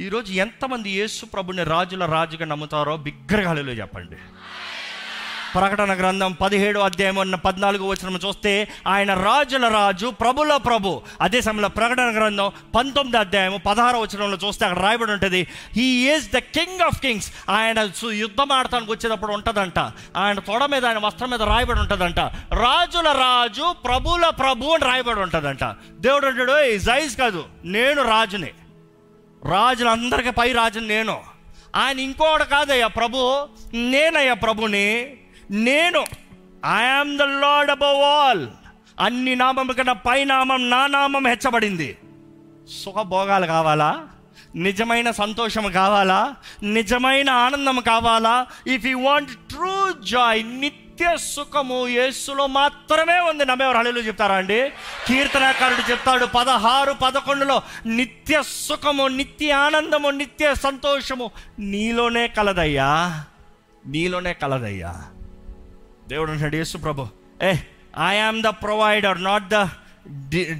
ఈరోజు 0.01 0.33
ఎంతమంది 0.33 0.91
యేసు 0.91 1.27
ప్రభుని 1.27 1.65
రాజుల 1.65 2.05
రాజుగా 2.05 2.47
నమ్ముతారో 2.47 2.97
బిగ్గరగాలిలో 2.97 3.73
చెప్పండి. 3.73 4.17
ప్రకటన 5.55 5.99
గ్రంథం 5.99 6.33
పదిహేడు 6.33 6.79
అధ్యాయం 6.79 7.17
ఉన్న 7.17 7.35
పద్నాలుగు 7.35 7.85
వచ్చిన 7.85 8.19
చూస్తే 8.27 8.69
ఆయన 8.87 9.15
రాజుల 9.15 9.69
రాజు 9.69 10.07
ప్రభుల 10.07 10.57
ప్రభు. 10.57 11.03
అదే 11.21 11.41
సమయంలో 11.41 11.69
ప్రకటన 11.69 12.17
గ్రంథం 12.17 12.53
పంతొమ్మిది 12.75 13.19
అధ్యాయం 13.19 13.61
పదహారు 13.67 13.97
వచనంలో 13.97 14.39
చూస్తే 14.49 14.65
అక్కడ 14.65 14.83
రాయబడి 14.83 15.13
ఉంటుంది 15.13 15.47
he 15.73 15.83
is 15.83 16.33
the 16.33 16.39
king 16.39 16.81
of 16.81 17.01
kings 17.01 17.33
ఆయన 17.51 17.87
సు- 17.87 18.13
యుద్ధం 18.13 18.53
ఆడటానికి 18.53 18.93
వచ్చేటప్పుడు 18.93 19.33
ఉంటుందంట. 19.33 19.79
ఆయన 20.17 20.39
తొడ 20.39 20.65
మీద 20.65 20.87
ఆయన 20.87 20.99
వస్త్రం 20.99 21.31
మీద 21.31 21.43
రాయబడి 21.43 21.81
ఉంటుందంట. 21.81 22.19
రాజుల 22.55 23.09
రాజు 23.09 23.73
ప్రభుల 23.73 24.29
ప్రభు 24.29 24.65
అని 24.65 24.85
రాయబడి 24.85 25.21
ఉంటుందంట. 25.21 25.65
దేవుడు 25.91 26.27
అంటాడు 26.27 26.79
జైజ్ 26.79 27.17
కాదు 27.17 27.45
నేను 27.65 28.03
రాజుని. 28.03 28.51
రాజులందరికీ 29.45 30.31
పై 30.31 30.53
రాజుని 30.53 30.89
నేను. 30.89 31.21
ఆయన 31.77 31.99
ఇంకోటి 31.99 32.45
కాదయ్యా 32.45 32.87
ప్రభు 32.87 33.49
నేనయ్యా 33.75 34.35
ప్రభుని. 34.35 35.17
నేను 35.51 36.05
I am 36.67 37.19
the 37.19 37.23
lord 37.23 37.71
above 37.71 38.03
all 38.03 38.47
అన్ని 39.01 39.37
నామం 39.37 39.67
కన్నా 39.67 39.93
పై 39.93 40.25
నామం 40.25 40.71
నా 40.71 40.87
నామం 40.87 41.27
హెచ్చబడింది. 41.27 41.99
సుఖభోగాలు 42.85 43.47
కావాలా? 43.47 44.09
నిజమైన 44.57 45.11
సంతోషం 45.11 45.73
కావాలా? 45.73 46.37
నిజమైన 46.63 47.31
ఆనందం 47.31 47.81
కావాలా? 47.81 48.47
If 48.67 48.87
you 48.87 49.01
want 49.01 49.31
true 49.31 49.93
joy 50.05 50.61
నిత్య 50.61 51.17
సుఖము 51.17 51.89
యేసులో 51.89 52.47
మాత్రమే 52.47 53.21
ఉంది. 53.21 53.45
నమ్మేవారు 53.45 53.79
హళీలు 53.79 53.99
చెప్తారా 53.99 54.37
అండి? 54.37 54.71
కీర్తనాకారుడు 55.07 55.91
చెప్తాడు 55.91 56.27
పదహారు 56.27 56.93
పదకొండులో 56.93 57.63
నిత్య 57.87 58.43
సుఖము 58.43 59.09
నిత్య 59.09 59.53
ఆనందము 59.53 60.09
నిత్య 60.09 60.55
సంతోషము 60.55 61.31
నీలోనే 61.59 62.29
కలదయ్యా. 62.29 63.25
నీలోనే 63.87 64.33
కలదయ్యా. 64.33 65.05
దేవుడు 66.11 66.31
అంటాడు 66.31 66.57
యేసు 66.57 66.79
ప్రభు 66.79 67.09
ఏ 67.43 67.55
I 68.07 68.19
am 68.19 68.43
the 68.43 68.47
provider 68.47 69.25
not 69.25 69.45
the 69.49 69.65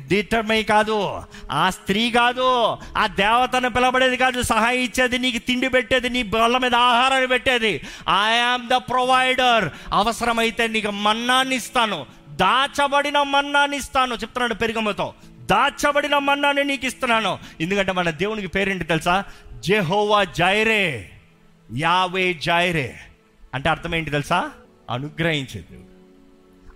determine 0.09 0.63
కాదు. 0.63 1.23
ఆ 1.53 1.71
స్త్రీ 1.71 2.11
కాదు 2.11 2.77
ఆ 2.99 3.07
దేవతను 3.07 3.71
పిలబడేది 3.71 4.17
కాదు 4.17 4.43
సహాయం 4.43 4.81
ఇచ్చేది 4.81 5.19
నీకు 5.19 5.39
తిండి 5.39 5.69
పెట్టేది 5.69 6.09
నీ 6.09 6.23
బల్ల 6.23 6.59
మీద 6.59 6.75
ఆహారాన్ని 6.75 7.29
పెట్టేది. 7.29 7.73
ఐ 8.09 8.39
ఆమ్ 8.53 8.69
ద 8.69 8.75
ప్రొవైడర్ 8.75 9.69
అవసరమైతే 9.93 10.67
నీకు 10.67 10.91
మన్నాన్ని 10.91 11.57
ఇస్తాను. 11.57 12.07
దాచబడిన 12.29 13.23
మన్నాన్ని 13.23 13.77
ఇస్తాను. 13.77 14.15
చెప్తున్నాడు 14.15 14.55
పెరుగమ్మతో. 14.55 15.15
దాచబడిన 15.51 16.19
మన్నాన్ని 16.19 16.65
నీకు 16.65 16.87
ఇస్తున్నాను. 16.87 17.39
ఎందుకంటే 17.61 17.93
మన 17.93 18.11
దేవునికి 18.11 18.47
పేరేంటి 18.47 18.85
తెలుసా? 18.85 19.25
జెహోవా 19.59 20.25
జైరే 20.25 21.11
యావే 21.77 22.33
జైరే 22.33 22.99
అంటే 23.55 23.69
అర్థం 23.69 23.95
ఏంటి 23.95 24.11
తెలుసా? 24.11 24.51
అనుగ్రహించే 24.91 25.61
దేవుడు. 25.71 25.91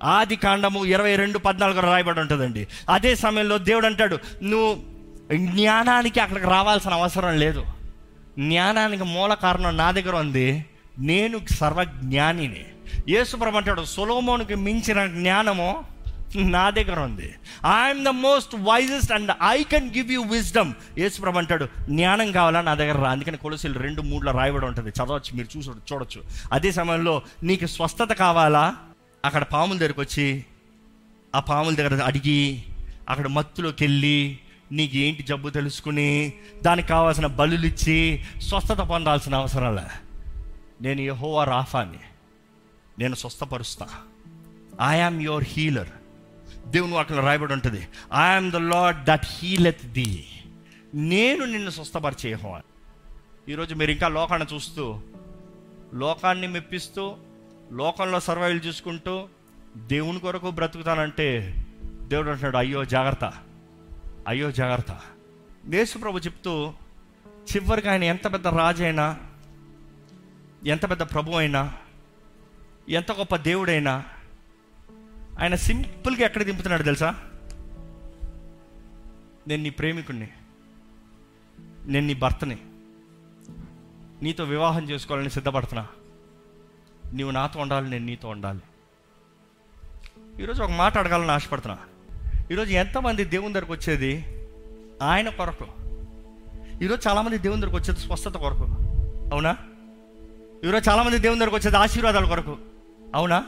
ఆది 0.04 0.36
కాండము 0.36 0.84
ఇరవై 0.84 1.16
రెండు 1.16 1.38
పద్నాలుగు 1.38 1.80
రాయబడి 1.80 2.20
ఉంటుందండి. 2.20 2.66
అదే 2.90 3.14
సమయంలో 3.14 3.58
దేవుడు 3.58 3.86
అంటాడు 3.86 4.18
నువ్వు 4.42 4.94
జ్ఞానానికి 5.36 6.20
అక్కడికి 6.20 6.46
రావాల్సిన 6.46 6.90
అవసరం 6.90 7.38
లేదు. 7.38 7.64
జ్ఞానానికి 8.38 9.04
మూల 9.04 9.34
కారణం 9.34 9.76
నా 9.76 9.90
దగ్గర 9.90 10.16
ఉంది. 10.16 10.64
నేను 10.98 11.40
సర్వజ్ఞానిని. 11.50 12.64
యేసుప్రభు 13.08 13.56
అంటాడు 13.56 13.84
సొలోమోనికి 13.84 14.54
మించిన 14.54 15.06
జ్ఞానము 15.06 15.84
నా 16.36 16.70
దగ్గర 16.70 17.00
ఉంది. 17.00 17.34
I'm 17.66 18.04
the 18.04 18.08
most 18.08 18.54
wisest 18.54 19.12
and 19.12 19.32
I 19.48 19.62
can 19.62 19.94
give 19.94 20.12
you 20.12 20.22
wisdom 20.22 20.72
యేసుప్రభు 20.98 21.38
అంటాడు 21.38 21.68
జ్ఞానం 21.88 22.32
కావాలా 22.32 22.60
నా 22.60 22.74
దగ్గర 22.74 22.98
రా. 22.98 23.10
అందుకని 23.10 23.36
కొలసీలు 23.36 23.78
రెండు 23.78 24.02
మూడులో 24.02 24.32
రాయబడి 24.32 24.66
ఉంటుంది. 24.66 24.90
చదవచ్చు 24.90 25.36
మీరు 25.36 25.58
చూసి 25.58 25.70
చూడొచ్చు. 25.70 26.22
అదే 26.52 26.72
సమయంలో 26.72 27.22
నీకు 27.42 27.66
స్వస్థత 27.66 28.12
కావాలా? 28.12 28.76
అక్కడ 29.24 29.42
పాముల 29.42 29.78
దగ్గరకు 29.78 30.00
వచ్చి 30.00 30.44
ఆ 31.34 31.40
పాముల 31.40 31.74
దగ్గర 31.74 32.02
అడిగి 32.02 32.62
అక్కడ 33.08 33.26
మత్తులోకి 33.26 33.84
వెళ్ళి 33.84 34.38
నీకు 34.72 34.96
ఏంటి 34.96 35.22
జబ్బు 35.22 35.50
తెలుసుకుని? 35.50 36.32
దానికి 36.62 36.88
కావాల్సిన 36.88 37.26
బలులు 37.26 37.66
ఇచ్చి 37.66 38.24
స్వస్థత 38.42 38.78
పొందాల్సిన 38.78 39.34
అవసరంలే. 39.34 39.82
నేను 40.82 41.00
యహోవా 41.00 41.44
రాఫాని. 41.44 41.98
నేను 42.98 43.14
స్వస్థపరుస్తా. 43.14 43.86
ఐఆమ్ 44.88 45.22
యువర్ 45.22 45.44
హీలర్ 45.48 45.88
దేవుని 46.66 46.98
అక్కడ 46.98 47.16
రాయబడి 47.16 47.52
ఉంటుంది 47.52 47.88
I'm 48.14 48.52
the 48.52 48.56
lord 48.56 49.04
that 49.04 49.26
healeth 49.26 49.86
the 49.86 50.26
నేను 50.94 51.44
నిన్ను 51.44 51.70
స్వస్థపరిచే 51.70 52.30
యెహోవా. 52.30 52.60
ఈరోజు 53.48 53.74
మీరు 53.74 53.90
ఇంకా 53.90 54.08
లోకాన్ని 54.08 54.54
చూస్తూ 54.54 55.00
లోకాన్ని 55.94 56.46
మెప్పిస్తూ 56.46 57.16
లోకంలో 57.72 58.20
సర్వైవల్ 58.20 58.60
చూసుకుంటూ 58.66 59.28
దేవుని 59.76 60.18
కొరకు 60.18 60.50
బ్రతుకుతానంటే 60.50 61.64
దేవుడు 62.08 62.28
అంటున్నాడు 62.28 62.56
అయ్యో 62.56 62.84
జాగ్రత్త. 62.84 63.32
అయ్యో 64.28 64.50
జాగ్రత్త. 64.50 65.00
యేసు 65.74 65.98
ప్రభు 65.98 66.18
చెప్తూ 66.18 66.72
చివరికి 67.26 67.88
ఆయన 67.88 68.04
ఎంత 68.04 68.32
పెద్ద 68.32 68.46
రాజైనా 68.46 69.20
ఎంత 70.66 70.90
పెద్ద 70.90 71.02
ప్రభు 71.02 71.30
అయినా 71.30 71.74
ఎంత 72.88 73.12
గొప్ప 73.12 73.36
దేవుడైనా 73.36 74.04
ఆయన 75.40 75.54
సింపుల్గా 75.54 76.24
ఎక్కడ 76.24 76.42
దింపుతున్నాడు 76.42 76.82
తెలుసా? 76.82 77.14
నేను 79.48 79.62
నీ 79.62 79.70
ప్రేమికుణ్ణి. 79.70 80.28
నేను 81.86 82.06
నీ 82.06 82.14
భర్తని. 82.14 82.58
నీతో 84.22 84.44
వివాహం 84.44 84.90
చేసుకోవాలని 84.90 85.30
సిద్ధపడుతున్నా. 85.30 85.86
నీవు 87.12 87.30
నాతో 87.30 87.60
ఉండాలి 87.60 87.90
నేను 87.90 88.04
నీతో 88.04 88.28
ఉండాలి. 88.28 88.60
ఈరోజు 90.42 90.62
ఒక 90.62 90.70
మాట 90.70 90.98
అడగాలని 90.98 91.30
ఆశపడుతున్నా. 91.30 91.78
ఈరోజు 92.50 92.70
ఎంతమంది 92.70 93.24
దేవుని 93.24 93.54
దగ్గరకు 93.54 93.72
వచ్చేది 93.72 94.24
ఆయన 95.02 95.28
కొరకు. 95.28 95.66
ఈరోజు 96.82 97.08
చాలామంది 97.08 97.38
దేవుని 97.38 97.60
దగ్గరకు 97.60 97.76
వచ్చేది 97.76 98.00
స్వస్థత 98.00 98.36
కొరకు. 98.36 98.64
అవునా? 99.32 99.56
ఈరోజు 100.64 100.90
చాలామంది 100.90 101.18
దేవుని 101.18 101.40
దగ్గరకు 101.40 101.56
వచ్చేది 101.56 101.76
ఆశీర్వాదాల 101.76 102.28
కొరకు. 102.28 102.58
అవునా? 103.14 103.46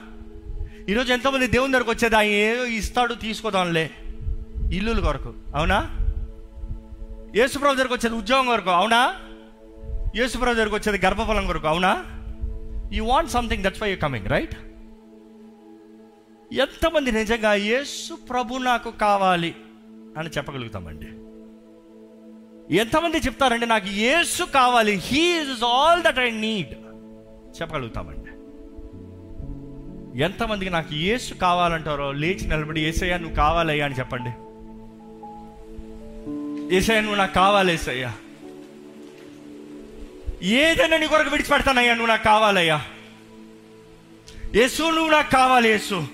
ఈరోజు 0.90 1.12
ఎంతోమంది 1.12 1.46
దేవుని 1.46 1.72
దగ్గరకు 1.72 1.90
వచ్చేది 1.90 2.16
ఆయన 2.16 2.30
ఏదో 2.30 2.64
ఇస్తాడు 2.64 3.14
తీసుకోదాంలే. 3.14 3.90
ఇల్లుల 4.72 5.00
కొరకు. 5.00 5.34
అవునా? 5.54 5.78
యేసుప్రభు 7.36 7.74
దగ్గరకు 7.74 7.94
వచ్చేది 7.94 8.16
ఉద్యోగం 8.16 8.46
కొరకు 8.46 8.70
అవునా? 8.70 9.14
యేసుప్రభు 10.16 10.54
దగ్గరకు 10.54 10.76
వచ్చేది 10.76 11.06
గర్భఫలం 11.06 11.46
కొరకు 11.46 11.66
అవునా? 11.66 12.04
You 12.92 13.04
want 13.04 13.30
something 13.30 13.64
that's 13.64 13.82
why 13.82 13.90
you 13.90 13.96
coming 13.96 14.26
right 14.26 14.54
ఎంతమంది 16.52 17.12
నిజంగా 17.12 17.54
యేసు 17.54 18.14
ప్రభు 18.14 18.56
నాకు 18.56 18.90
కావాలి 18.90 19.54
అని 20.18 20.28
చెప్పగలుగుతామండి. 20.28 21.08
ఎంతమంది 22.76 23.18
చెప్తారంటే 23.18 23.66
నాకు 23.66 23.86
యేసు 23.86 24.44
కావాలి 24.44 24.92
he 24.92 25.38
is 25.38 25.64
all 25.64 26.02
that 26.02 26.18
I 26.18 26.30
need 26.30 26.74
చెప్పగలుగుతామండి. 27.60 28.25
ఎంతమందికి 30.16 30.70
నాకు 30.70 30.94
ఏసు 30.94 31.34
కావాలంటారో 31.34 32.12
లేచి 32.12 32.46
నిలబడి 32.46 32.80
ఏసయ్యా 32.80 33.18
నువ్వు 33.18 33.36
కావాలయ్యా 33.36 33.86
అని 33.86 33.94
చెప్పండి. 33.94 34.30
ఏసయ్యా 36.76 37.00
నువ్వు 37.00 37.18
నాకు 37.18 37.34
కావాలి 37.34 37.74
ఏసయ్యా. 37.74 38.12
ఏదైనా 40.42 40.96
నీ 40.96 41.06
కొరకు 41.06 41.30
విడిచిపెడతానయ్యా 41.30 41.92
నువ్వు 41.94 42.08
నాకు 42.08 42.24
కావాలయ్యా. 42.24 42.84
యేసు 44.54 44.82
నువ్వు 44.82 45.10
నాకు 45.10 45.30
కావాలి 45.30 45.68
యేసు. 45.68 46.08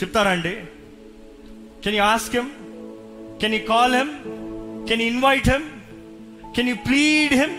చెప్తారండి 0.00 0.56
can 1.84 1.96
you 1.96 2.02
ask 2.02 2.36
him? 2.36 2.50
Can 3.40 3.54
you 3.54 3.60
call 3.66 3.94
him? 3.94 4.10
Can 4.88 5.02
you 5.02 5.08
invite 5.08 5.50
him? 5.50 5.64
Can 6.54 6.68
you 6.68 6.74
plead 6.74 7.32
him? 7.32 7.56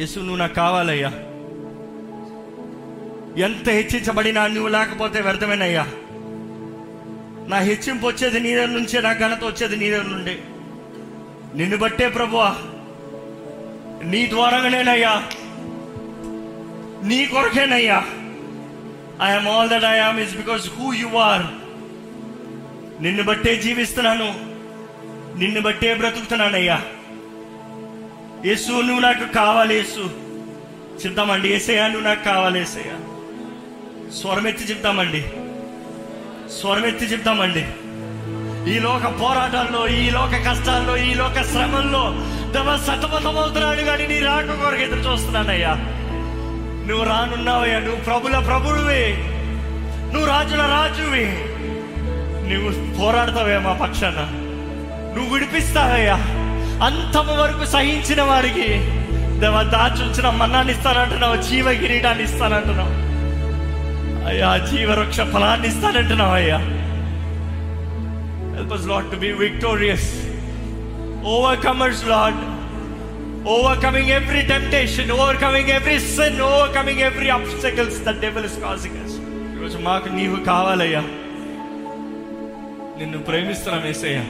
యేసు 0.00 0.18
నువ్వు 0.18 0.36
నాకు 0.36 0.54
కావాలయ్యా. 0.54 1.23
ఎంత 3.36 3.68
హెచ్చించబడినా 3.68 4.46
నువ్వు 4.46 4.68
లేకపోతే 4.68 5.20
వ్యర్థమేనయ్యా. 5.20 5.86
నా 7.48 7.58
హెచ్చింపు 7.58 8.06
వచ్చేది 8.06 8.40
నీ 8.40 8.54
దగ్గర 8.54 8.68
నుంచే 8.68 9.00
నా 9.00 9.12
ఘనత 9.12 9.44
వచ్చేది 9.44 9.76
నీ 9.76 9.90
దగ్గర 9.90 10.04
నుండి. 10.04 10.38
నిన్ను 11.58 11.76
బట్టే 11.76 12.08
ప్రభువా 12.08 12.56
నీ 14.04 14.26
ద్వారానేనయ్యా. 14.26 15.28
నీ 17.04 17.26
కొరకేనయ్యా. 17.26 18.04
I'm 19.22 19.48
all 19.48 19.70
that 19.70 19.84
I 19.84 19.98
am 19.98 20.20
is 20.20 20.36
because 20.36 20.68
who 20.68 20.92
you 20.92 21.08
are 21.08 21.42
నిన్ను 23.02 23.22
బట్టే 23.22 23.56
జీవిస్తున్నాను. 23.56 24.34
నిన్ను 25.38 25.60
బట్టే 25.60 25.94
బ్రతుకుతున్నానయ్యా. 25.94 26.82
యేసు 28.44 28.72
నువ్వు 28.72 29.00
నాకు 29.00 29.32
కావాలి 29.32 29.74
యేసు. 29.74 30.10
చెప్తామండి 31.06 31.48
ఏసయ్యా 31.48 31.86
నువ్వు 31.86 32.04
నాకు 32.04 32.24
కావాలి 32.24 32.60
ఏసయ్యా 32.60 33.13
స్వరమెత్తి 34.12 34.64
చెప్తామండి. 34.64 35.20
స్వరమెత్తి 36.60 37.04
చెప్తామండి. 37.06 37.66
ఈ 38.70 38.78
లోక 38.78 39.20
పోరాటాల్లో 39.20 39.88
ఈ 39.88 40.10
లోక 40.10 40.32
కష్టాల్లో 40.48 40.96
ఈ 40.96 41.14
లోక 41.14 41.42
శ్రమల్లో 41.42 42.14
దవ 42.52 42.76
సతమతమవుతున్నాడు 42.76 43.80
కానీ 43.80 44.06
నీ 44.06 44.18
రాక 44.18 44.44
కొరకు 44.44 44.82
ఎదురు 44.82 45.00
చూస్తున్నానయ్యా. 45.00 45.74
నువ్వు 46.88 47.04
రానున్నావయ్యా 47.04 47.78
నువ్వు 47.78 48.00
ప్రభుల 48.00 48.38
ప్రభుడువే 48.38 49.16
నువ్వు 50.12 50.28
రాజుల 50.28 50.62
రాజువి. 50.62 51.26
నువ్వు 52.50 52.98
పోరాడతావే 53.00 53.58
మా 53.58 53.72
పక్షాన. 53.72 54.30
నువ్వు 55.16 55.34
విడిపిస్తావయ్యా. 55.34 56.14
అంతము 56.86 57.36
వరకు 57.36 57.64
సహించిన 57.64 58.22
వాడికి 58.22 58.68
దేవ 59.40 59.62
దాచుంచిన 59.62 60.30
మన్నాన్ని 60.30 60.72
ఇస్తానంటున్నావు 60.72 61.36
జీవ 61.36 61.72
కిరీటాన్ని 61.72 62.24
ఇస్తానంటున్నావు. 62.24 63.03
అయ్యా 64.26 64.56
జీవవృక్ష 64.56 65.20
ఫలాన్ని 65.20 65.68
ఇస్తానంటున్నావు 65.68 66.34
అయ్యా. 66.34 66.58
Help 68.56 68.72
us 68.74 69.10
to 69.10 69.16
be 69.16 69.32
victorious 69.32 70.26
overcomers 71.24 72.06
lord 72.06 72.54
overcoming 73.44 74.06
every 74.06 74.40
temptation, 74.40 75.06
overcoming 75.06 75.66
every 75.66 75.98
sin, 75.98 76.32
overcoming 76.32 77.12
every 77.12 77.36
obstacles 77.38 77.98
that 78.04 78.16
devil 78.16 78.44
is 78.44 78.56
causing 78.56 79.04
us. 79.04 79.12
ఈరోజు 79.58 79.78
మాకు 79.78 80.08
నీవు 80.08 80.36
కావాలయ్యా. 80.36 81.00
నిన్ను 82.98 83.18
ప్రేమిస్తున్నాం 83.18 83.86
ఏసయ్యా. 83.86 84.20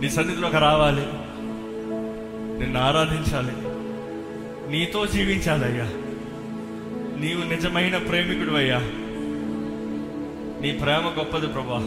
నీ 0.00 0.10
సన్నిధిలోకి 0.10 0.56
రావాలి. 0.56 1.02
నిన్ను 2.60 2.80
ఆరాధించాలి. 2.80 3.52
నీతో 4.72 5.06
జీవించాలయ్యా. 5.06 6.05
నీవు 7.20 7.48
నిజమైన 7.48 7.96
ప్రేమికుడు 7.96 8.54
అయ్యా 8.56 8.78
నీ 10.62 10.72
ప్రేమ 10.72 11.14
గొప్పది 11.18 11.46
ప్రభా. 11.46 11.78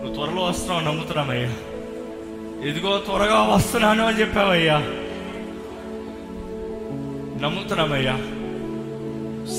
నువ్వు 0.00 0.14
త్వరలో 0.14 0.42
వస్తున్నావు 0.42 0.80
నమ్ముతున్నామయ్యా. 0.80 1.52
ఇదిగో 2.68 2.98
త్వరగా 2.98 3.42
వస్తున్నాను 3.42 4.06
అని 4.06 4.20
చెప్పావయ్యా. 4.20 4.78
నమ్ముతున్నామయ్యా. 7.42 8.16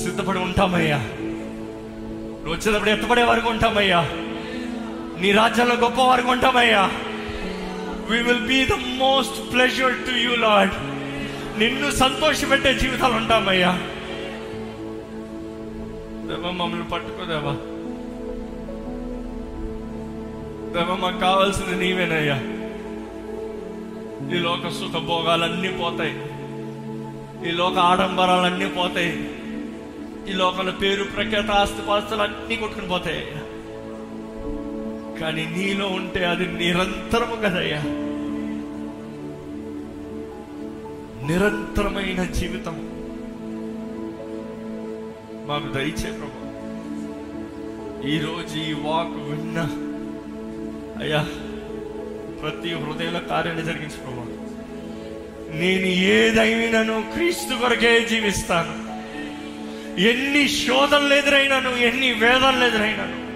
సిద్ధపడి 0.02 0.38
ఉంటామయ్యా. 0.38 0.98
నువ్వు 0.98 2.54
వచ్చేటప్పుడు 2.54 2.90
ఎత్తపడే 2.90 3.22
వరకు 3.22 3.48
ఉంటామయ్యా. 3.48 4.00
నీ 5.20 5.32
రాజ్యంలో 5.32 5.74
గొప్ప 5.74 6.02
వరకు 6.02 6.28
ఉంటామయ్యా. 6.28 6.90
We 8.10 8.22
will 8.22 8.46
be 8.46 8.64
the 8.64 8.72
most 8.72 9.52
pleasure 9.52 9.94
to 9.94 10.10
you 10.10 10.36
lord 10.36 10.95
నిన్ను 11.58 11.90
సంతోషపెట్టే 11.90 12.74
జీవితాలు 12.74 13.12
ఉంటామయ్యా 13.12 13.72
దేవా 16.28 16.50
మమ్మల్ని 16.50 16.88
పట్టుకోదేవా 16.88 17.52
దేవా. 20.72 20.96
మాకు 20.96 21.18
కావాల్సింది 21.18 21.84
నీవేనయ్యా. 21.84 22.36
ఈ 24.36 24.40
లోక 24.40 24.68
సుఖ 24.68 25.00
భోగాలన్నీ 25.00 25.68
పోతాయి. 25.68 26.14
ఈ 27.48 27.52
లోక 27.52 27.78
ఆడంబరాలన్నీ 27.78 28.66
పోతాయి. 28.66 29.30
ఈ 30.28 30.32
లోకంలో 30.32 30.72
పేరు 30.72 31.04
ప్రఖ్యాత 31.04 31.50
ఆస్తిపాస్తులు 31.50 32.22
అన్నీ 32.22 32.56
కొట్టుకుని 32.56 32.88
పోతాయి 32.88 33.26
కానీ 35.20 35.44
నీలో 35.44 35.86
ఉంటే 35.86 36.24
అది 36.24 36.46
నిరంతరము 36.46 37.36
కదయ్యా. 37.36 38.05
నిరంతరమైన 41.26 42.24
జీవితం. 42.24 42.76
మాకు 45.46 45.72
దయచే 45.72 46.12
ప్రభు. 46.12 46.46
ఈరోజు 48.06 48.58
ఈ 48.58 48.72
వాక్ 48.72 49.08
విన్న 49.08 49.60
అయ్యా 51.02 51.22
ప్రతి 52.42 52.74
హృదయంలో 52.74 53.20
కార్యాన్ని 53.20 53.64
జరిగించు 53.64 53.96
ప్రభు. 53.96 54.46
నేను 55.56 55.86
ఏదైనాను 55.86 57.04
క్రీస్తు 57.12 57.54
కొరకే 57.54 58.00
జీవిస్తాను. 58.00 58.86
ఎన్ని 60.00 60.48
శోధనలు 60.48 61.14
ఎదురైనాను 61.14 61.70
ఎన్ని 61.70 62.12
వేదనలు 62.12 62.64
ఎదురైనాను. 62.64 63.26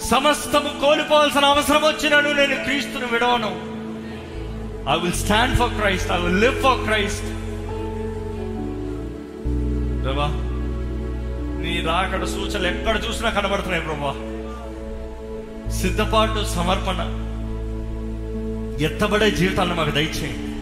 సమస్తము 0.00 0.80
కోల్పోవాల్సిన 0.80 1.44
అవసరం 1.44 1.82
వచ్చినాను 1.82 2.32
నేను 2.32 2.64
క్రీస్తును 2.64 3.06
విడవను. 3.06 3.65
I 4.90 4.98
will 4.98 5.12
stand 5.12 5.56
for 5.56 5.74
Christ 5.74 6.12
I 6.12 6.16
will 6.16 6.40
live 6.40 6.62
for 6.62 6.84
Christ 6.84 7.26
ప్రభా 10.04 10.42
నీ 11.62 11.80
రాకడ 11.80 12.24
సూచనలు 12.24 12.66
ఎక్కడ 12.66 13.00
చూసినా 13.08 13.30
కనబడుతున్నాయి 13.30 13.84
ప్రభా. 13.84 14.32
సిద్ధపాటు 15.70 16.44
సమర్పణ 16.44 17.22
ఎత్తబడే 18.80 19.30
జీవితాలను 19.30 19.74
మాకు 19.74 19.90
దయచేయండి. 19.90 20.56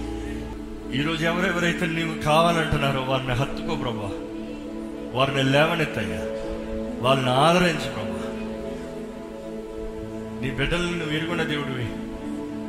ఈరోజు 0.99 1.25
ఎవరెవరైతే 1.25 1.87
నీవు 1.87 2.23
కావాలంటున్నారో 2.23 3.01
వారిని 3.03 3.33
హత్తుకో 3.33 3.75
ప్రభా. 3.75 4.11
వారిని 5.15 5.43
లేవనెత్తయ్యా. 5.43 6.21
వాళ్ళని 7.01 7.31
ఆదరించు 7.31 7.91
ప్రభా. 7.91 8.21
నీ 10.43 10.51
బిడ్డలను 10.51 10.97
నువ్వు 10.97 11.17
ఎరుగున్న 11.17 11.43
దేవుడివి. 11.43 11.89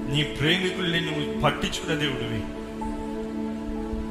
నీ 0.07 0.23
ప్రేమికుల్ని 0.23 1.01
నువ్వు 1.01 1.41
పట్టించుకున్న 1.41 1.99
దేవుడివి. 1.99 2.41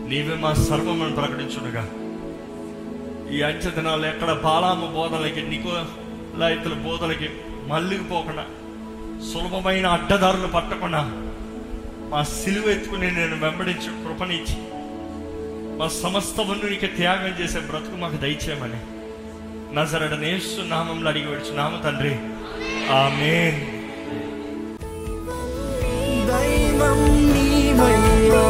నీవే 0.09 0.35
మా 0.35 0.54
సర్వమని 0.54 1.14
ప్రకటించుండగా 1.14 1.88
ఈ 3.37 3.42
అంచదినాలు 3.42 4.07
ఎక్కడ 4.07 4.33
బాలాము 4.33 4.87
బోధలకి 4.87 5.42
నికో 5.42 5.85
లైతుల 6.38 6.72
బోధలకి 6.72 7.28
మళ్ళీకి 7.68 8.04
పోకుండా 8.04 8.46
సులభమైన 9.33 9.87
అడ్డదారులు 9.87 10.46
పట్టకుండా 10.46 11.02
మా 12.11 12.22
సిలువ 12.22 12.70
ఎత్తుకుని 12.70 13.11
నేను 13.11 13.37
వెంబడించి 13.37 14.04
కృపనిచ్చి 14.04 14.57
మా 15.78 15.88
సమస్తమును 15.88 16.68
నీకు 16.70 16.87
త్యాగం 16.87 17.44
చేసే 17.44 17.61
బ్రతుకు 17.61 17.96
మాకు 17.96 18.16
దయచేయమని 18.16 18.80
నజరడ 19.74 20.14
నేస్తు 20.14 20.62
నామంలో 20.62 21.11
అడిగి 21.11 21.26
విడుచు 21.26 21.57
నామ 21.57 21.80
తండ్రి. 21.85 22.14
ఆమేన్. 22.92 23.73
దైవం 26.85 27.01
నీవయ్యా 27.33 28.44